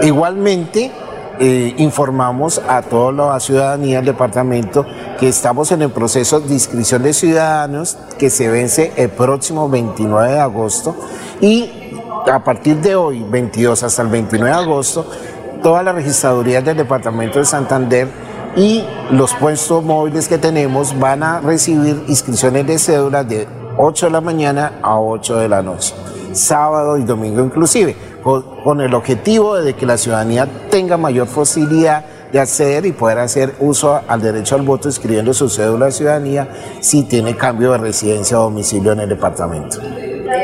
Igualmente, 0.01 0.91
eh, 1.39 1.73
informamos 1.77 2.61
a 2.67 2.81
toda 2.81 3.11
la 3.11 3.39
ciudadanía 3.39 3.97
del 3.97 4.05
departamento 4.05 4.85
que 5.19 5.27
estamos 5.27 5.71
en 5.71 5.81
el 5.81 5.91
proceso 5.91 6.39
de 6.39 6.53
inscripción 6.53 7.03
de 7.03 7.13
ciudadanos 7.13 7.97
que 8.19 8.29
se 8.29 8.49
vence 8.49 8.91
el 8.95 9.09
próximo 9.09 9.69
29 9.69 10.31
de 10.33 10.39
agosto. 10.39 10.95
Y 11.39 11.71
a 12.31 12.43
partir 12.43 12.77
de 12.77 12.95
hoy, 12.95 13.25
22 13.27 13.81
hasta 13.83 14.01
el 14.01 14.09
29 14.09 14.55
de 14.55 14.61
agosto, 14.61 15.05
todas 15.63 15.83
las 15.83 15.95
registradurías 15.95 16.63
del 16.63 16.77
departamento 16.77 17.39
de 17.39 17.45
Santander 17.45 18.07
y 18.55 18.83
los 19.11 19.33
puestos 19.33 19.83
móviles 19.83 20.27
que 20.27 20.37
tenemos 20.37 20.97
van 20.99 21.23
a 21.23 21.39
recibir 21.39 22.03
inscripciones 22.07 22.67
de 22.67 22.77
cédulas 22.77 23.27
de 23.27 23.47
8 23.77 24.07
de 24.07 24.11
la 24.11 24.21
mañana 24.21 24.73
a 24.81 24.99
8 24.99 25.37
de 25.37 25.47
la 25.47 25.61
noche, 25.61 25.95
sábado 26.33 26.97
y 26.97 27.03
domingo 27.03 27.43
inclusive 27.43 27.95
con, 28.21 28.81
el 28.81 28.93
objetivo 28.93 29.55
de 29.55 29.73
que 29.73 29.85
la 29.85 29.97
ciudadanía 29.97 30.47
tenga 30.69 30.97
mayor 30.97 31.27
facilidad 31.27 32.05
de 32.31 32.39
acceder 32.39 32.85
y 32.85 32.93
poder 32.93 33.19
hacer 33.19 33.55
uso 33.59 33.99
al 34.07 34.21
derecho 34.21 34.55
al 34.55 34.61
voto 34.61 34.87
escribiendo 34.87 35.33
su 35.33 35.49
cédula 35.49 35.87
de 35.87 35.91
ciudadanía 35.91 36.47
si 36.79 37.03
tiene 37.03 37.35
cambio 37.35 37.73
de 37.73 37.79
residencia 37.79 38.39
o 38.39 38.43
domicilio 38.43 38.93
en 38.93 39.01
el 39.01 39.09
departamento. 39.09 39.79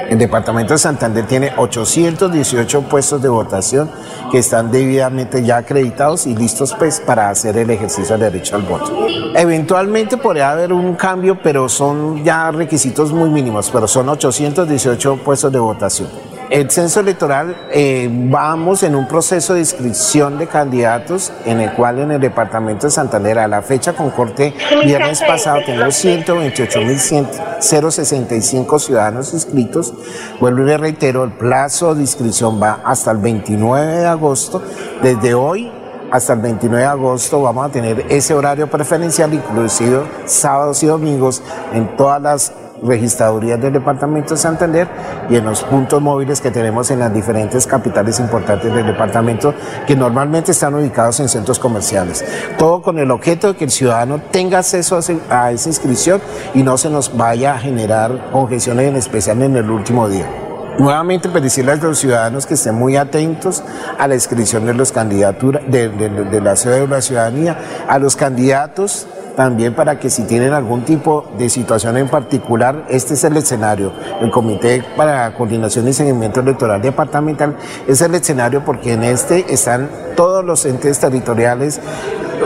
El 0.09 0.17
departamento 0.17 0.73
de 0.73 0.79
Santander 0.79 1.25
tiene 1.25 1.51
818 1.55 2.81
puestos 2.83 3.21
de 3.21 3.29
votación 3.29 3.89
que 4.31 4.39
están 4.39 4.69
debidamente 4.69 5.43
ya 5.43 5.57
acreditados 5.57 6.27
y 6.27 6.35
listos 6.35 6.75
pues, 6.77 6.99
para 6.99 7.29
hacer 7.29 7.57
el 7.57 7.69
ejercicio 7.69 8.17
del 8.17 8.31
derecho 8.31 8.55
al 8.55 8.63
voto. 8.63 9.07
Eventualmente 9.35 10.17
podría 10.17 10.51
haber 10.51 10.73
un 10.73 10.95
cambio, 10.95 11.39
pero 11.41 11.69
son 11.69 12.23
ya 12.23 12.51
requisitos 12.51 13.13
muy 13.13 13.29
mínimos, 13.29 13.69
pero 13.71 13.87
son 13.87 14.09
818 14.09 15.17
puestos 15.23 15.51
de 15.51 15.59
votación. 15.59 16.36
El 16.49 16.71
censo 16.71 17.01
electoral, 17.01 17.67
eh, 17.71 18.09
vamos 18.09 18.81
en 18.83 18.95
un 18.95 19.05
proceso 19.05 19.53
de 19.53 19.59
inscripción 19.59 20.37
de 20.37 20.47
candidatos 20.47 21.33
en 21.45 21.59
el 21.59 21.73
cual 21.73 21.99
en 21.99 22.11
el 22.11 22.21
departamento 22.21 22.87
de 22.87 22.91
Santander 22.91 23.37
a 23.39 23.49
la 23.49 23.61
fecha 23.61 23.91
con 23.91 24.11
corte 24.11 24.53
viernes 24.85 25.21
pasado 25.21 25.59
tenemos 25.65 26.05
128.065 26.05 28.79
ciudadanos 28.79 29.33
inscritos. 29.33 29.93
Vuelvo 30.39 30.63
y 30.63 30.67
le 30.67 30.77
reitero, 30.77 31.25
el 31.25 31.31
plazo 31.31 31.95
de 31.95 32.01
inscripción 32.01 32.63
va 32.63 32.79
hasta 32.85 33.11
el 33.11 33.17
29 33.17 33.97
de 33.97 34.05
agosto. 34.05 34.63
Desde 35.01 35.33
hoy 35.33 35.69
hasta 36.11 36.31
el 36.31 36.39
29 36.39 36.81
de 36.81 36.89
agosto 36.89 37.41
vamos 37.41 37.65
a 37.65 37.69
tener 37.69 38.05
ese 38.07 38.33
horario 38.33 38.69
preferencial, 38.69 39.33
inclusive 39.33 40.03
sábados 40.25 40.81
y 40.81 40.87
domingos, 40.87 41.43
en 41.73 41.97
todas 41.97 42.21
las 42.21 42.53
registradurías 42.83 43.59
del 43.61 43.73
departamento 43.73 44.33
de 44.33 44.37
Santander 44.37 44.87
y 45.29 45.35
en 45.35 45.45
los 45.45 45.63
puntos 45.63 46.01
móviles 46.01 46.41
que 46.41 46.51
tenemos 46.51 46.91
en 46.91 46.99
las 46.99 47.13
diferentes 47.13 47.67
capitales 47.67 48.19
importantes 48.19 48.73
del 48.73 48.85
departamento 48.85 49.53
que 49.85 49.95
normalmente 49.95 50.51
están 50.51 50.75
ubicados 50.75 51.19
en 51.19 51.29
centros 51.29 51.59
comerciales. 51.59 52.23
Todo 52.57 52.81
con 52.81 52.99
el 52.99 53.11
objeto 53.11 53.53
de 53.53 53.57
que 53.57 53.65
el 53.65 53.71
ciudadano 53.71 54.21
tenga 54.31 54.59
acceso 54.59 54.99
a, 55.29 55.51
esa 55.51 55.69
inscripción 55.69 56.21
y 56.53 56.63
no 56.63 56.77
se 56.77 56.89
nos 56.89 57.15
vaya 57.15 57.55
a 57.55 57.59
generar 57.59 58.31
congestiones 58.31 58.89
en 58.89 58.95
especial 58.95 59.41
en 59.41 59.55
el 59.55 59.69
último 59.69 60.07
día. 60.07 60.46
Nuevamente, 60.77 61.29
pues 61.29 61.43
decirles 61.43 61.81
a 61.81 61.87
los 61.87 61.99
ciudadanos 61.99 62.45
que 62.45 62.53
estén 62.53 62.75
muy 62.75 62.97
atentos 62.97 63.63
a 63.97 64.07
la 64.07 64.15
inscripción 64.15 64.65
de 64.65 64.73
los 64.73 64.91
candidaturas, 64.91 65.63
de, 65.67 65.89
de 65.89 66.41
la 66.41 66.55
ciudadanía, 66.55 67.57
a 67.87 67.97
los 67.99 68.15
candidatos 68.15 69.07
también 69.37 69.75
para 69.75 69.99
que 69.99 70.09
si 70.09 70.23
tienen 70.23 70.51
algún 70.53 70.83
tipo 70.83 71.25
de 71.37 71.47
situación 71.51 71.95
en 71.95 72.09
particular, 72.09 72.85
este 72.89 73.13
es 73.13 73.23
el 73.23 73.37
escenario. 73.37 73.93
El 74.19 74.31
Comité 74.31 74.83
para 74.97 75.31
Coordinación 75.35 75.87
y 75.87 75.93
Seguimiento 75.93 76.39
Electoral 76.39 76.81
Departamental 76.81 77.55
es 77.87 78.01
el 78.01 78.15
escenario 78.15 78.65
porque 78.65 78.93
en 78.93 79.03
este 79.03 79.53
están 79.53 79.91
todos 80.15 80.43
los 80.43 80.65
entes 80.65 80.97
territoriales, 80.99 81.79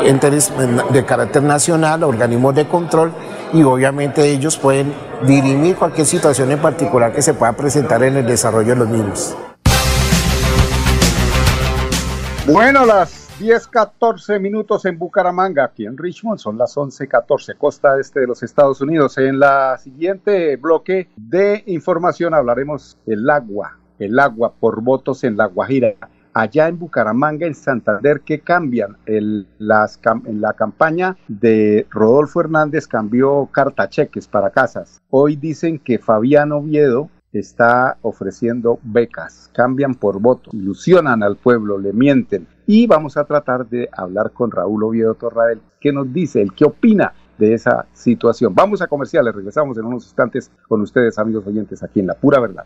entes 0.03 0.51
de 0.91 1.05
carácter 1.05 1.43
nacional, 1.43 2.03
organismos 2.03 2.55
de 2.55 2.67
control 2.67 3.13
y 3.53 3.63
obviamente 3.63 4.31
ellos 4.31 4.57
pueden 4.57 4.93
dirimir 5.27 5.75
cualquier 5.75 6.07
situación 6.07 6.51
en 6.51 6.59
particular 6.59 7.13
que 7.13 7.21
se 7.21 7.33
pueda 7.33 7.53
presentar 7.53 8.03
en 8.03 8.17
el 8.17 8.25
desarrollo 8.25 8.69
de 8.69 8.75
los 8.75 8.89
mismos. 8.89 9.35
Bueno, 12.47 12.85
las 12.85 13.29
10, 13.39 13.67
14 13.67 14.39
minutos 14.39 14.85
en 14.85 14.97
Bucaramanga, 14.97 15.63
aquí 15.63 15.85
en 15.85 15.97
Richmond, 15.97 16.39
son 16.39 16.57
las 16.57 16.75
11, 16.75 17.07
14, 17.07 17.55
costa 17.55 17.99
este 17.99 18.21
de 18.21 18.27
los 18.27 18.43
Estados 18.43 18.81
Unidos. 18.81 19.17
En 19.17 19.39
la 19.39 19.77
siguiente 19.77 20.55
bloque 20.57 21.09
de 21.15 21.63
información 21.67 22.33
hablaremos 22.33 22.97
del 23.05 23.29
agua, 23.29 23.77
el 23.99 24.19
agua 24.19 24.53
por 24.59 24.81
votos 24.81 25.23
en 25.23 25.37
La 25.37 25.45
Guajira. 25.45 25.93
Allá 26.33 26.69
en 26.69 26.79
Bucaramanga, 26.79 27.45
en 27.45 27.55
Santander, 27.55 28.21
¿qué 28.21 28.39
cambian? 28.39 28.95
En 29.05 29.45
la 29.59 30.53
campaña 30.53 31.17
de 31.27 31.85
Rodolfo 31.89 32.39
Hernández 32.39 32.87
cambió 32.87 33.49
cartacheques 33.51 34.27
para 34.27 34.49
casas. 34.49 35.01
Hoy 35.09 35.35
dicen 35.35 35.77
que 35.77 35.99
Fabián 35.99 36.53
Oviedo 36.53 37.09
está 37.33 37.97
ofreciendo 38.01 38.79
becas, 38.83 39.49
cambian 39.53 39.95
por 39.95 40.21
voto, 40.21 40.51
ilusionan 40.53 41.21
al 41.21 41.35
pueblo, 41.35 41.77
le 41.77 41.91
mienten. 41.91 42.47
Y 42.65 42.87
vamos 42.87 43.17
a 43.17 43.25
tratar 43.25 43.67
de 43.67 43.89
hablar 43.91 44.31
con 44.31 44.51
Raúl 44.51 44.83
Oviedo 44.83 45.15
Torrael, 45.15 45.61
que 45.81 45.91
nos 45.91 46.13
dice, 46.13 46.41
el 46.41 46.53
qué 46.53 46.63
opina 46.63 47.13
de 47.37 47.53
esa 47.53 47.87
situación. 47.91 48.53
Vamos 48.55 48.81
a 48.81 48.87
comerciales, 48.87 49.35
regresamos 49.35 49.77
en 49.77 49.85
unos 49.85 50.05
instantes 50.05 50.49
con 50.67 50.79
ustedes, 50.81 51.17
amigos 51.19 51.45
oyentes, 51.47 51.83
aquí 51.83 51.99
en 51.99 52.07
La 52.07 52.13
Pura 52.13 52.39
Verdad. 52.39 52.65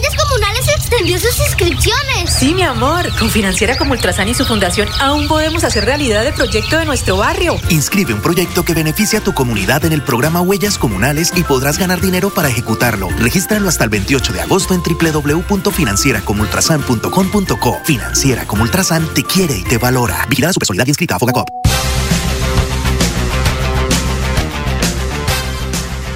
Extendió 1.01 1.31
sus 1.31 1.39
inscripciones. 1.39 2.31
Sí, 2.31 2.53
mi 2.53 2.61
amor. 2.61 3.11
Con 3.17 3.31
Financiera 3.31 3.75
como 3.75 3.93
Ultrasan 3.93 4.29
y 4.29 4.35
su 4.35 4.45
fundación 4.45 4.87
aún 4.99 5.27
podemos 5.27 5.63
hacer 5.63 5.83
realidad 5.83 6.23
el 6.27 6.35
proyecto 6.35 6.77
de 6.77 6.85
nuestro 6.85 7.17
barrio. 7.17 7.57
Inscribe 7.69 8.13
un 8.13 8.21
proyecto 8.21 8.63
que 8.63 8.75
beneficie 8.75 9.17
a 9.17 9.23
tu 9.23 9.33
comunidad 9.33 9.83
en 9.83 9.93
el 9.93 10.03
programa 10.03 10.41
Huellas 10.41 10.77
Comunales 10.77 11.33
y 11.35 11.43
podrás 11.43 11.79
ganar 11.79 12.01
dinero 12.01 12.29
para 12.29 12.49
ejecutarlo. 12.49 13.09
Regístralo 13.17 13.67
hasta 13.67 13.83
el 13.83 13.89
28 13.89 14.31
de 14.31 14.41
agosto 14.41 14.75
en 14.75 14.83
www.financieracomultrasan.com.co. 14.83 17.79
Financiera 17.83 18.45
como 18.45 18.61
Ultrasan 18.61 19.11
te 19.15 19.23
quiere 19.23 19.57
y 19.57 19.63
te 19.63 19.79
valora. 19.79 20.27
Vigilada 20.29 20.53
su 20.53 20.59
personalidad 20.59 20.85
inscrita 20.85 21.15
a 21.15 21.19
Fogacop. 21.19 21.49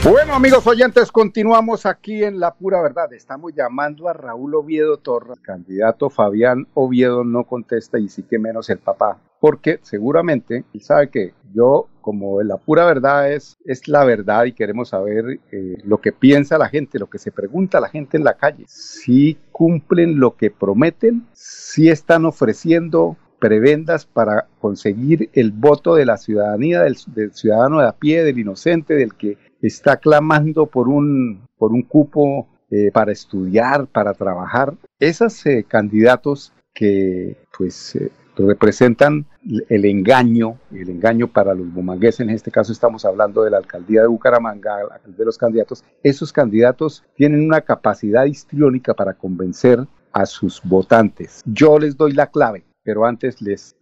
Bueno, 0.07 0.35
amigos 0.35 0.67
oyentes, 0.67 1.11
continuamos 1.11 1.87
aquí 1.87 2.23
en 2.23 2.39
La 2.39 2.53
Pura 2.53 2.79
Verdad. 2.79 3.11
Estamos 3.11 3.53
llamando 3.55 4.07
a 4.07 4.13
Raúl 4.13 4.53
Oviedo 4.53 4.97
Torres. 4.97 5.39
candidato 5.39 6.11
Fabián 6.11 6.67
Oviedo 6.75 7.23
no 7.23 7.45
contesta 7.45 7.97
y 7.97 8.07
sí 8.07 8.21
que 8.21 8.37
menos 8.37 8.69
el 8.69 8.77
papá. 8.77 9.19
Porque 9.39 9.79
seguramente 9.81 10.63
él 10.75 10.81
sabe 10.81 11.09
que 11.09 11.33
yo, 11.55 11.87
como 12.01 12.43
la 12.43 12.57
pura 12.57 12.85
verdad 12.85 13.31
es, 13.31 13.57
es 13.65 13.87
la 13.87 14.05
verdad 14.05 14.45
y 14.45 14.53
queremos 14.53 14.89
saber 14.89 15.39
eh, 15.51 15.77
lo 15.83 15.99
que 15.99 16.11
piensa 16.11 16.59
la 16.59 16.69
gente, 16.69 16.99
lo 16.99 17.09
que 17.09 17.17
se 17.17 17.31
pregunta 17.31 17.79
la 17.79 17.89
gente 17.89 18.15
en 18.15 18.25
la 18.25 18.35
calle. 18.35 18.65
Si 18.67 19.39
cumplen 19.51 20.19
lo 20.19 20.35
que 20.35 20.51
prometen, 20.51 21.25
si 21.33 21.89
están 21.89 22.25
ofreciendo 22.25 23.17
prebendas 23.39 24.05
para 24.05 24.47
conseguir 24.59 25.29
el 25.33 25.51
voto 25.51 25.95
de 25.95 26.05
la 26.05 26.17
ciudadanía, 26.17 26.81
del, 26.81 26.95
del, 27.07 27.33
ciudadano 27.33 27.79
de 27.79 27.87
a 27.87 27.91
pie, 27.91 28.23
del 28.23 28.39
inocente, 28.39 28.93
del 28.93 29.15
que 29.15 29.37
está 29.65 29.97
clamando 29.97 30.65
por 30.67 30.87
un, 30.87 31.47
por 31.57 31.71
un 31.71 31.81
cupo 31.81 32.47
eh, 32.71 32.91
para 32.91 33.11
estudiar, 33.11 33.87
para 33.87 34.13
trabajar. 34.13 34.73
Esos 34.99 35.45
eh, 35.45 35.65
candidatos 35.67 36.53
que 36.73 37.37
pues 37.57 37.95
eh, 37.95 38.11
representan 38.37 39.25
el 39.69 39.85
engaño, 39.85 40.59
el 40.71 40.89
engaño 40.89 41.27
para 41.27 41.53
los 41.53 41.71
bumangueses, 41.71 42.21
en 42.21 42.31
este 42.31 42.51
caso 42.51 42.71
estamos 42.71 43.05
hablando 43.05 43.43
de 43.43 43.51
la 43.51 43.57
alcaldía 43.57 44.01
de 44.01 44.07
Bucaramanga, 44.07 44.77
de 45.05 45.25
los 45.25 45.37
candidatos, 45.37 45.83
esos 46.03 46.33
candidatos 46.33 47.03
tienen 47.15 47.45
una 47.45 47.61
capacidad 47.61 48.25
histriónica 48.25 48.93
para 48.93 49.13
convencer 49.13 49.85
a 50.11 50.25
sus 50.25 50.61
votantes. 50.63 51.41
Yo 51.45 51.77
les 51.77 51.95
doy 51.95 52.13
la 52.13 52.27
clave, 52.27 52.65
pero 52.83 53.05
antes 53.05 53.41
les 53.41 53.75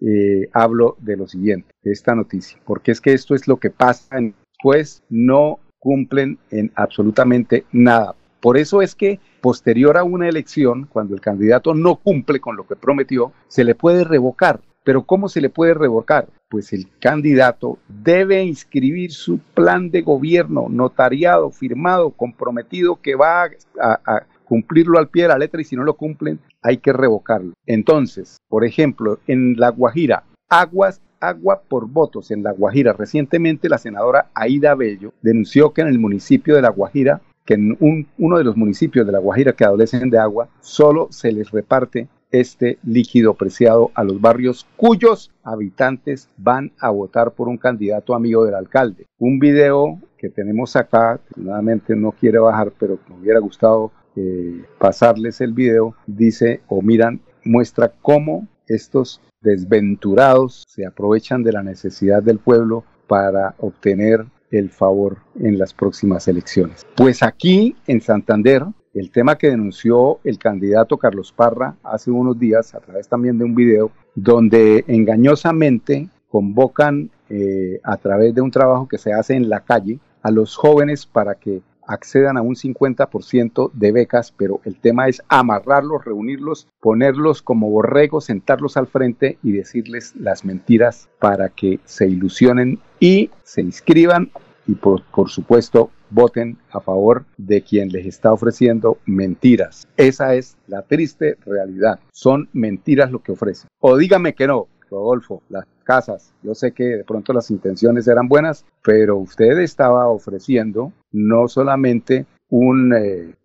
hablo 0.52 0.98
de 1.00 1.18
lo 1.18 1.28
siguiente, 1.28 1.74
de 1.82 1.92
esta 1.92 2.14
noticia, 2.14 2.60
porque 2.66 2.92
es 2.92 3.02
que 3.02 3.14
esto 3.14 3.34
es 3.34 3.48
lo 3.48 3.58
que 3.58 3.72
pasa 3.72 4.18
en 4.18 4.36
pues 4.62 5.04
no 5.10 5.60
cumplen 5.84 6.40
en 6.50 6.72
absolutamente 6.76 7.66
nada. 7.74 8.16
Por 8.40 8.58
eso 8.58 8.82
es 8.82 8.96
que 8.96 9.20
posterior 9.42 9.98
a 9.98 10.06
una 10.06 10.30
elección, 10.30 10.88
cuando 10.90 11.14
el 11.14 11.20
candidato 11.20 11.74
no 11.74 11.98
cumple 11.98 12.40
con 12.40 12.56
lo 12.56 12.66
que 12.66 12.78
prometió, 12.78 13.34
se 13.50 13.66
le 13.66 13.76
puede 13.76 14.06
revocar. 14.06 14.62
Pero 14.86 15.04
¿cómo 15.04 15.28
se 15.28 15.42
le 15.42 15.50
puede 15.50 15.74
revocar? 15.74 16.30
Pues 16.50 16.72
el 16.72 16.88
candidato 17.00 17.80
debe 17.90 18.44
inscribir 18.44 19.12
su 19.12 19.40
plan 19.40 19.92
de 19.92 20.04
gobierno 20.04 20.68
notariado, 20.70 21.52
firmado, 21.52 22.12
comprometido 22.12 23.02
que 23.02 23.16
va 23.16 23.50
a, 23.82 24.24
cumplirlo 24.46 25.00
al 25.00 25.10
pie 25.10 25.24
de 25.24 25.30
la 25.30 25.38
letra 25.38 25.62
y 25.62 25.66
si 25.66 25.76
no 25.76 25.84
lo 25.84 25.96
cumplen 25.96 26.40
hay 26.62 26.78
que 26.78 26.94
revocarlo. 26.94 27.54
Entonces, 27.66 28.38
por 28.48 28.64
ejemplo, 28.64 29.20
en 29.28 29.56
La 29.58 29.70
Guajira, 29.70 30.24
aguas 30.50 31.02
agua 31.28 31.62
por 31.68 31.88
votos 31.88 32.32
en 32.32 32.44
La 32.44 32.52
Guajira. 32.52 32.94
Recientemente 32.94 33.70
la 33.70 33.78
senadora 33.78 34.30
Aida 34.34 34.76
Bello 34.76 35.14
denunció 35.22 35.72
que 35.72 35.82
en 35.82 35.88
el 35.88 36.00
municipio 36.00 36.56
de 36.56 36.62
La 36.62 36.70
Guajira, 36.70 37.22
que 37.46 37.56
en 37.56 37.78
uno 38.18 38.38
de 38.38 38.44
los 38.44 38.56
municipios 38.56 39.06
de 39.06 39.12
La 39.12 39.20
Guajira 39.20 39.54
que 39.54 39.66
adolecen 39.66 40.10
de 40.10 40.18
agua, 40.18 40.50
solo 40.62 41.08
se 41.12 41.32
les 41.32 41.52
reparte 41.52 42.08
este 42.32 42.80
líquido 42.84 43.36
preciado 43.36 43.92
a 43.94 44.04
los 44.04 44.20
barrios 44.20 44.66
cuyos 44.76 45.32
habitantes 45.44 46.30
van 46.38 46.72
a 46.80 46.90
votar 46.90 47.32
por 47.32 47.48
un 47.48 47.58
candidato 47.58 48.16
amigo 48.16 48.44
del 48.44 48.56
alcalde. 48.56 49.06
Un 49.20 49.40
video 49.40 50.00
que 50.18 50.30
tenemos 50.30 50.76
acá, 50.76 51.20
nuevamente 51.36 51.96
no 51.96 52.12
quiere 52.12 52.40
bajar, 52.40 52.74
pero 52.80 52.98
me 53.08 53.20
hubiera 53.20 53.40
gustado 53.40 53.92
eh, 54.16 54.64
pasarles 54.80 55.42
el 55.42 55.54
video, 55.54 55.96
dice 56.08 56.62
o 56.68 56.82
miran, 56.82 57.22
muestra 57.44 57.92
cómo 58.02 58.48
estos 58.68 59.22
desventurados 59.42 60.64
se 60.68 60.86
aprovechan 60.86 61.44
de 61.44 61.52
la 61.52 61.64
necesidad 61.64 62.24
del 62.24 62.40
pueblo 62.40 62.84
para 63.08 63.56
obtener 63.60 64.26
el 64.52 64.70
favor 64.70 65.18
en 65.40 65.58
las 65.58 65.74
próximas 65.74 66.28
elecciones. 66.28 66.86
Pues 66.96 67.24
aquí 67.24 67.76
en 67.88 68.02
Santander, 68.02 68.64
el 68.94 69.12
tema 69.12 69.38
que 69.38 69.50
denunció 69.50 70.20
el 70.24 70.38
candidato 70.38 70.98
Carlos 70.98 71.32
Parra 71.32 71.76
hace 71.84 72.12
unos 72.12 72.38
días 72.38 72.76
a 72.76 72.80
través 72.80 73.08
también 73.08 73.38
de 73.38 73.46
un 73.46 73.56
video, 73.56 73.92
donde 74.16 74.86
engañosamente 74.88 76.10
convocan 76.30 77.10
eh, 77.30 77.80
a 77.84 77.98
través 77.98 78.36
de 78.36 78.42
un 78.42 78.52
trabajo 78.52 78.88
que 78.88 78.98
se 78.98 79.14
hace 79.14 79.36
en 79.36 79.50
la 79.50 79.62
calle 79.62 80.00
a 80.22 80.32
los 80.32 80.56
jóvenes 80.56 81.06
para 81.06 81.36
que 81.36 81.62
accedan 81.88 82.38
a 82.38 82.42
un 82.42 82.56
50% 82.56 83.72
de 83.74 83.92
becas, 83.92 84.32
pero 84.32 84.62
el 84.66 84.80
tema 84.80 85.08
es 85.08 85.22
amarrarlos, 85.28 86.06
reunirlos, 86.06 86.68
ponerlos 86.80 87.42
como 87.42 87.70
borregos, 87.70 88.26
sentarlos 88.26 88.78
al 88.78 88.88
frente 88.88 89.38
y 89.44 89.52
decirles 89.52 90.16
las 90.16 90.46
mentiras 90.46 91.10
para 91.20 91.50
que 91.50 91.80
se 91.86 92.08
ilusionen 92.08 92.80
y 93.00 93.30
se 93.44 93.62
inscriban 93.62 94.32
y 94.66 94.76
por, 94.76 95.04
por, 95.04 95.30
supuesto 95.30 95.92
voten 96.10 96.58
a 96.72 96.80
favor 96.80 97.26
de 97.38 97.64
quien 97.64 97.90
les 97.90 98.06
está 98.06 98.32
ofreciendo 98.32 98.98
mentiras. 99.06 99.88
Esa 99.98 100.36
es 100.36 100.56
la 100.68 100.84
triste 100.84 101.38
realidad. 101.46 102.00
Son 102.14 102.48
mentiras 102.54 103.12
lo 103.12 103.22
que 103.22 103.34
ofrecen. 103.34 103.68
O 103.80 103.98
dígame 103.98 104.34
que 104.36 104.48
no, 104.48 104.68
Rodolfo, 104.90 105.42
las 105.50 105.66
casas. 105.84 106.34
Yo 106.42 106.56
sé 106.56 106.72
que 106.72 106.84
de 106.84 107.04
pronto 107.04 107.34
las 107.34 107.52
intenciones 107.52 108.08
eran 108.08 108.28
buenas, 108.28 108.66
pero 108.84 109.18
usted 109.18 109.60
estaba 109.60 110.08
ofreciendo 110.08 110.92
no 111.12 111.48
solamente 111.48 112.26
un, 112.50 112.94
eh, 112.94 113.36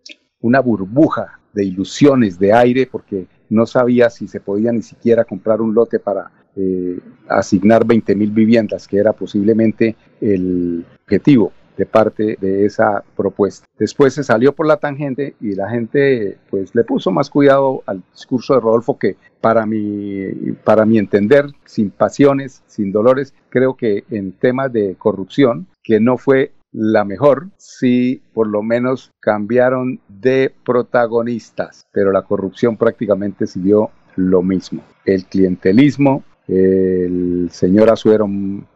una 0.41 0.59
burbuja 0.59 1.39
de 1.53 1.65
ilusiones 1.65 2.39
de 2.39 2.53
aire, 2.53 2.87
porque 2.91 3.27
no 3.49 3.65
sabía 3.65 4.09
si 4.09 4.27
se 4.27 4.39
podía 4.39 4.71
ni 4.71 4.81
siquiera 4.81 5.25
comprar 5.25 5.61
un 5.61 5.73
lote 5.73 5.99
para 5.99 6.31
eh, 6.55 6.99
asignar 7.27 7.85
20 7.85 8.15
mil 8.15 8.31
viviendas, 8.31 8.87
que 8.87 8.97
era 8.97 9.13
posiblemente 9.13 9.95
el 10.21 10.85
objetivo. 11.03 11.51
De 11.79 11.85
parte 11.85 12.37
de 12.41 12.65
esa 12.65 13.05
propuesta. 13.15 13.65
Después 13.79 14.13
se 14.13 14.25
salió 14.25 14.53
por 14.53 14.67
la 14.67 14.77
tangente 14.77 15.35
y 15.39 15.55
la 15.55 15.69
gente 15.69 16.37
pues 16.49 16.75
le 16.75 16.83
puso 16.83 17.09
más 17.09 17.29
cuidado 17.29 17.83
al 17.85 18.03
discurso 18.11 18.53
de 18.53 18.59
Rodolfo 18.59 18.99
que 18.99 19.15
para 19.39 19.65
mi, 19.65 20.25
para 20.65 20.85
mi 20.85 20.97
entender, 20.97 21.45
sin 21.63 21.89
pasiones, 21.89 22.61
sin 22.67 22.91
dolores, 22.91 23.33
creo 23.47 23.77
que 23.77 24.03
en 24.11 24.33
temas 24.33 24.73
de 24.73 24.95
corrupción, 24.99 25.67
que 25.81 26.01
no 26.01 26.17
fue 26.17 26.51
la 26.73 27.05
mejor, 27.05 27.47
sí 27.55 28.21
por 28.33 28.47
lo 28.47 28.61
menos 28.61 29.11
cambiaron 29.21 30.01
de 30.09 30.53
protagonistas, 30.65 31.87
pero 31.93 32.11
la 32.11 32.23
corrupción 32.23 32.75
prácticamente 32.75 33.47
siguió 33.47 33.89
lo 34.17 34.41
mismo. 34.43 34.83
El 35.05 35.23
clientelismo, 35.23 36.25
el 36.49 37.49
señor 37.51 37.89
Azuero 37.89 38.27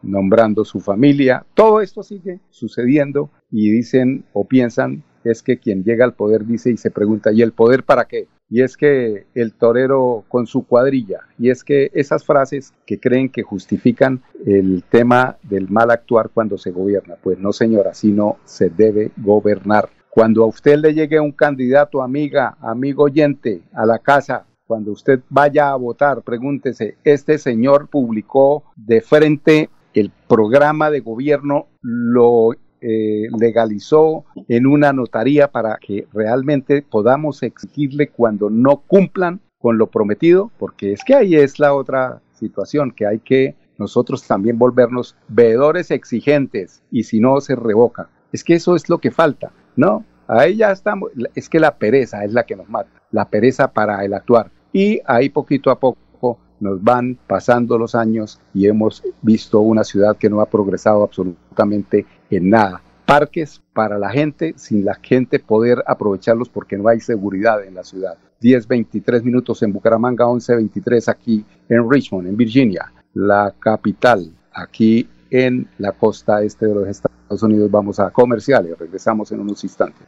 nombrando 0.02 0.64
su 0.64 0.80
familia, 0.80 1.44
todo 1.56 1.82
esto 1.82 2.04
sigue 2.04 2.40
sucediendo 2.52 3.32
y 3.52 3.72
dicen 3.72 4.26
o 4.32 4.48
piensan 4.48 5.04
es 5.24 5.42
que 5.42 5.58
quien 5.58 5.84
llega 5.84 6.06
al 6.06 6.14
poder 6.14 6.46
dice 6.46 6.70
y 6.70 6.78
se 6.78 6.92
pregunta, 6.92 7.32
¿y 7.32 7.42
el 7.42 7.54
poder 7.54 7.84
para 7.84 8.06
qué? 8.06 8.28
Y 8.50 8.62
es 8.62 8.78
que 8.78 9.26
el 9.34 9.54
torero 9.54 10.26
con 10.28 10.46
su 10.46 10.68
cuadrilla, 10.68 11.22
y 11.40 11.50
es 11.50 11.64
que 11.64 11.90
esas 11.94 12.26
frases 12.26 12.74
que 12.86 13.00
creen 13.00 13.30
que 13.30 13.42
justifican 13.42 14.22
el 14.46 14.84
tema 14.84 15.38
del 15.42 15.70
mal 15.70 15.90
actuar 15.90 16.30
cuando 16.32 16.58
se 16.58 16.72
gobierna, 16.72 17.16
pues 17.24 17.40
no 17.40 17.54
señora, 17.54 17.94
sino 17.94 18.38
se 18.44 18.70
debe 18.70 19.12
gobernar. 19.18 19.90
Cuando 20.10 20.44
a 20.44 20.48
usted 20.48 20.78
le 20.78 20.94
llegue 20.94 21.20
un 21.20 21.32
candidato, 21.32 22.04
amiga, 22.04 22.56
amigo 22.62 23.06
oyente, 23.06 23.62
a 23.74 23.86
la 23.88 23.98
casa 23.98 24.46
cuando 24.66 24.92
usted 24.92 25.22
vaya 25.30 25.72
a 25.72 25.76
votar, 25.76 26.22
pregúntese, 26.22 26.98
este 27.04 27.38
señor 27.38 27.90
publicó 27.90 28.64
de 28.76 29.02
frente 29.02 29.70
el 29.94 30.12
programa 30.28 30.90
de 30.90 31.02
gobierno, 31.02 31.68
lo 31.82 32.54
eh, 32.82 33.28
legalizó 33.40 34.26
en 34.48 34.66
una 34.68 34.92
notaría 34.92 35.50
para 35.50 35.78
que 35.78 36.08
realmente 36.14 36.82
podamos 36.82 37.44
exigirle 37.44 38.10
cuando 38.10 38.50
no 38.50 38.84
cumplan 38.88 39.42
con 39.60 39.78
lo 39.78 39.88
prometido, 39.88 40.52
porque 40.58 40.92
es 40.92 41.04
que 41.06 41.16
ahí 41.16 41.36
es 41.36 41.60
la 41.60 41.74
otra 41.74 42.22
situación, 42.34 42.92
que 42.92 43.06
hay 43.06 43.20
que 43.20 43.56
nosotros 43.78 44.28
también 44.28 44.60
volvernos 44.60 45.16
veedores 45.30 45.92
exigentes 45.92 46.84
y 46.92 47.04
si 47.04 47.20
no 47.20 47.40
se 47.40 47.56
revoca. 47.56 48.10
Es 48.32 48.44
que 48.44 48.56
eso 48.56 48.76
es 48.76 48.90
lo 48.90 48.98
que 48.98 49.12
falta, 49.12 49.52
¿no? 49.76 50.04
Ahí 50.28 50.58
ya 50.58 50.72
estamos, 50.72 51.12
es 51.36 51.50
que 51.50 51.60
la 51.60 51.78
pereza 51.78 52.24
es 52.24 52.34
la 52.34 52.44
que 52.44 52.56
nos 52.56 52.68
mata, 52.68 53.02
la 53.14 53.30
pereza 53.30 53.72
para 53.72 54.04
el 54.04 54.14
actuar. 54.14 54.52
Y 54.74 55.00
ahí 55.06 55.30
poquito 55.30 55.72
a 55.72 55.80
poco 55.80 56.40
nos 56.60 56.84
van 56.84 57.18
pasando 57.28 57.78
los 57.78 57.94
años 57.96 58.40
y 58.54 58.68
hemos 58.68 59.04
visto 59.22 59.60
una 59.60 59.84
ciudad 59.84 60.18
que 60.18 60.30
no 60.30 60.42
ha 60.42 60.46
progresado 60.46 61.04
absolutamente 61.04 62.06
en 62.30 62.50
nada. 62.50 62.82
Parques 63.06 63.62
para 63.74 63.98
la 63.98 64.10
gente, 64.10 64.54
sin 64.58 64.86
la 64.86 64.96
gente 64.96 65.40
poder 65.40 65.84
aprovecharlos 65.86 66.50
porque 66.50 66.78
no 66.78 66.88
hay 66.88 67.00
seguridad 67.02 67.64
en 67.64 67.76
la 67.76 67.84
ciudad. 67.84 68.18
10, 68.40 68.68
23 68.68 69.24
minutos 69.24 69.62
en 69.62 69.74
Bucaramanga, 69.74 70.28
11, 70.28 70.56
23 70.56 71.10
aquí 71.10 71.46
en 71.70 71.90
Richmond, 71.90 72.28
en 72.28 72.38
Virginia, 72.38 72.92
la 73.14 73.54
capital, 73.60 74.32
aquí 74.54 75.08
en 75.30 75.68
la 75.78 75.92
costa 75.92 76.44
este 76.44 76.66
de 76.68 76.76
los 76.76 76.88
Estados 76.88 77.44
Unidos. 77.44 77.70
Vamos 77.70 78.00
a 78.00 78.10
comerciales, 78.10 78.78
regresamos 78.78 79.32
en 79.32 79.42
unos 79.42 79.64
instantes. 79.64 80.08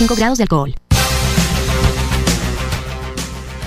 grados 0.07 0.37
de 0.37 0.43
alcohol. 0.43 0.75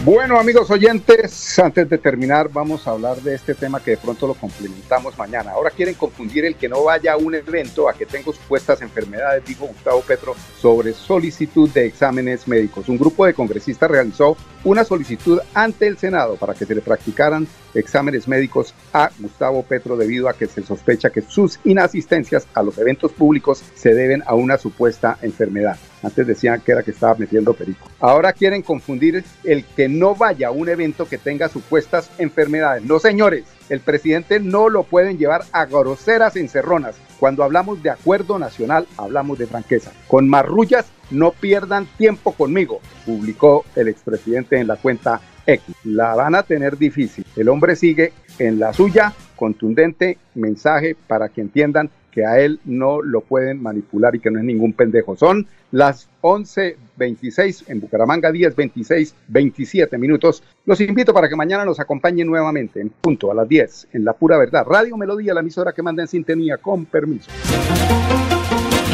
Bueno, 0.04 0.38
amigos 0.38 0.70
oyentes, 0.70 1.58
antes 1.58 1.88
de 1.88 1.96
terminar, 1.96 2.50
vamos 2.52 2.86
a 2.86 2.90
hablar 2.90 3.22
de 3.22 3.34
este 3.34 3.54
tema 3.54 3.82
que 3.82 3.92
de 3.92 3.96
pronto 3.96 4.26
lo 4.26 4.34
complementamos 4.34 5.16
mañana. 5.16 5.52
Ahora 5.52 5.70
quieren 5.70 5.94
confundir 5.94 6.44
el 6.44 6.56
que 6.56 6.68
no 6.68 6.84
vaya 6.84 7.14
a 7.14 7.16
un 7.16 7.34
evento 7.34 7.88
a 7.88 7.94
que 7.94 8.04
tengo 8.04 8.30
supuestas 8.34 8.82
enfermedades, 8.82 9.46
dijo 9.46 9.64
Gustavo 9.64 10.02
Petro, 10.02 10.34
sobre 10.60 10.92
solicitud 10.92 11.70
de 11.70 11.86
exámenes 11.86 12.46
médicos. 12.46 12.90
Un 12.90 12.98
grupo 12.98 13.24
de 13.24 13.32
congresistas 13.32 13.90
realizó 13.90 14.36
una 14.64 14.84
solicitud 14.84 15.40
ante 15.52 15.86
el 15.86 15.98
Senado 15.98 16.36
para 16.36 16.54
que 16.54 16.66
se 16.66 16.74
le 16.74 16.80
practicaran 16.80 17.46
exámenes 17.74 18.26
médicos 18.26 18.74
a 18.92 19.10
Gustavo 19.18 19.62
Petro 19.62 19.96
debido 19.96 20.28
a 20.28 20.34
que 20.34 20.46
se 20.46 20.62
sospecha 20.62 21.10
que 21.10 21.20
sus 21.20 21.60
inasistencias 21.64 22.46
a 22.54 22.62
los 22.62 22.78
eventos 22.78 23.12
públicos 23.12 23.62
se 23.74 23.94
deben 23.94 24.22
a 24.26 24.34
una 24.34 24.58
supuesta 24.58 25.18
enfermedad. 25.22 25.76
Antes 26.02 26.26
decían 26.26 26.60
que 26.60 26.72
era 26.72 26.82
que 26.82 26.90
estaba 26.90 27.14
metiendo 27.14 27.54
perico. 27.54 27.88
Ahora 28.00 28.32
quieren 28.32 28.62
confundir 28.62 29.24
el 29.42 29.64
que 29.64 29.88
no 29.88 30.14
vaya 30.14 30.48
a 30.48 30.50
un 30.50 30.68
evento 30.68 31.08
que 31.08 31.18
tenga 31.18 31.48
supuestas 31.48 32.10
enfermedades. 32.18 32.84
No, 32.84 32.98
señores, 32.98 33.44
el 33.68 33.80
presidente 33.80 34.40
no 34.40 34.68
lo 34.68 34.82
pueden 34.82 35.16
llevar 35.18 35.44
a 35.52 35.64
groseras 35.64 36.36
encerronas. 36.36 36.96
Cuando 37.18 37.42
hablamos 37.42 37.82
de 37.82 37.90
acuerdo 37.90 38.38
nacional, 38.38 38.86
hablamos 38.98 39.38
de 39.38 39.46
franqueza. 39.46 39.92
Con 40.06 40.28
marrullas, 40.28 40.86
no 41.14 41.30
pierdan 41.32 41.86
tiempo 41.96 42.32
conmigo, 42.32 42.80
publicó 43.06 43.64
el 43.76 43.88
expresidente 43.88 44.58
en 44.58 44.66
la 44.66 44.76
cuenta 44.76 45.20
X. 45.46 45.74
La 45.84 46.14
van 46.14 46.34
a 46.34 46.42
tener 46.42 46.76
difícil. 46.76 47.24
El 47.36 47.48
hombre 47.48 47.76
sigue 47.76 48.12
en 48.38 48.58
la 48.58 48.72
suya, 48.72 49.12
contundente 49.36 50.18
mensaje 50.34 50.96
para 51.06 51.28
que 51.28 51.40
entiendan 51.40 51.90
que 52.10 52.24
a 52.24 52.38
él 52.38 52.60
no 52.64 53.02
lo 53.02 53.22
pueden 53.22 53.60
manipular 53.60 54.14
y 54.14 54.20
que 54.20 54.30
no 54.30 54.38
es 54.38 54.44
ningún 54.44 54.72
pendejo. 54.72 55.16
Son 55.16 55.48
las 55.72 56.08
11.26 56.22 57.64
en 57.66 57.80
Bucaramanga, 57.80 58.30
10.26, 58.30 59.14
27 59.26 59.98
minutos. 59.98 60.44
Los 60.64 60.80
invito 60.80 61.12
para 61.12 61.28
que 61.28 61.34
mañana 61.34 61.64
nos 61.64 61.80
acompañen 61.80 62.28
nuevamente 62.28 62.80
en 62.80 62.90
punto 62.90 63.32
a 63.32 63.34
las 63.34 63.48
10 63.48 63.88
en 63.94 64.04
La 64.04 64.12
Pura 64.12 64.38
Verdad. 64.38 64.64
Radio 64.64 64.96
Melodía, 64.96 65.34
la 65.34 65.40
emisora 65.40 65.72
que 65.72 65.82
manda 65.82 66.04
en 66.04 66.08
sintonía, 66.08 66.58
con 66.58 66.84
permiso. 66.84 67.32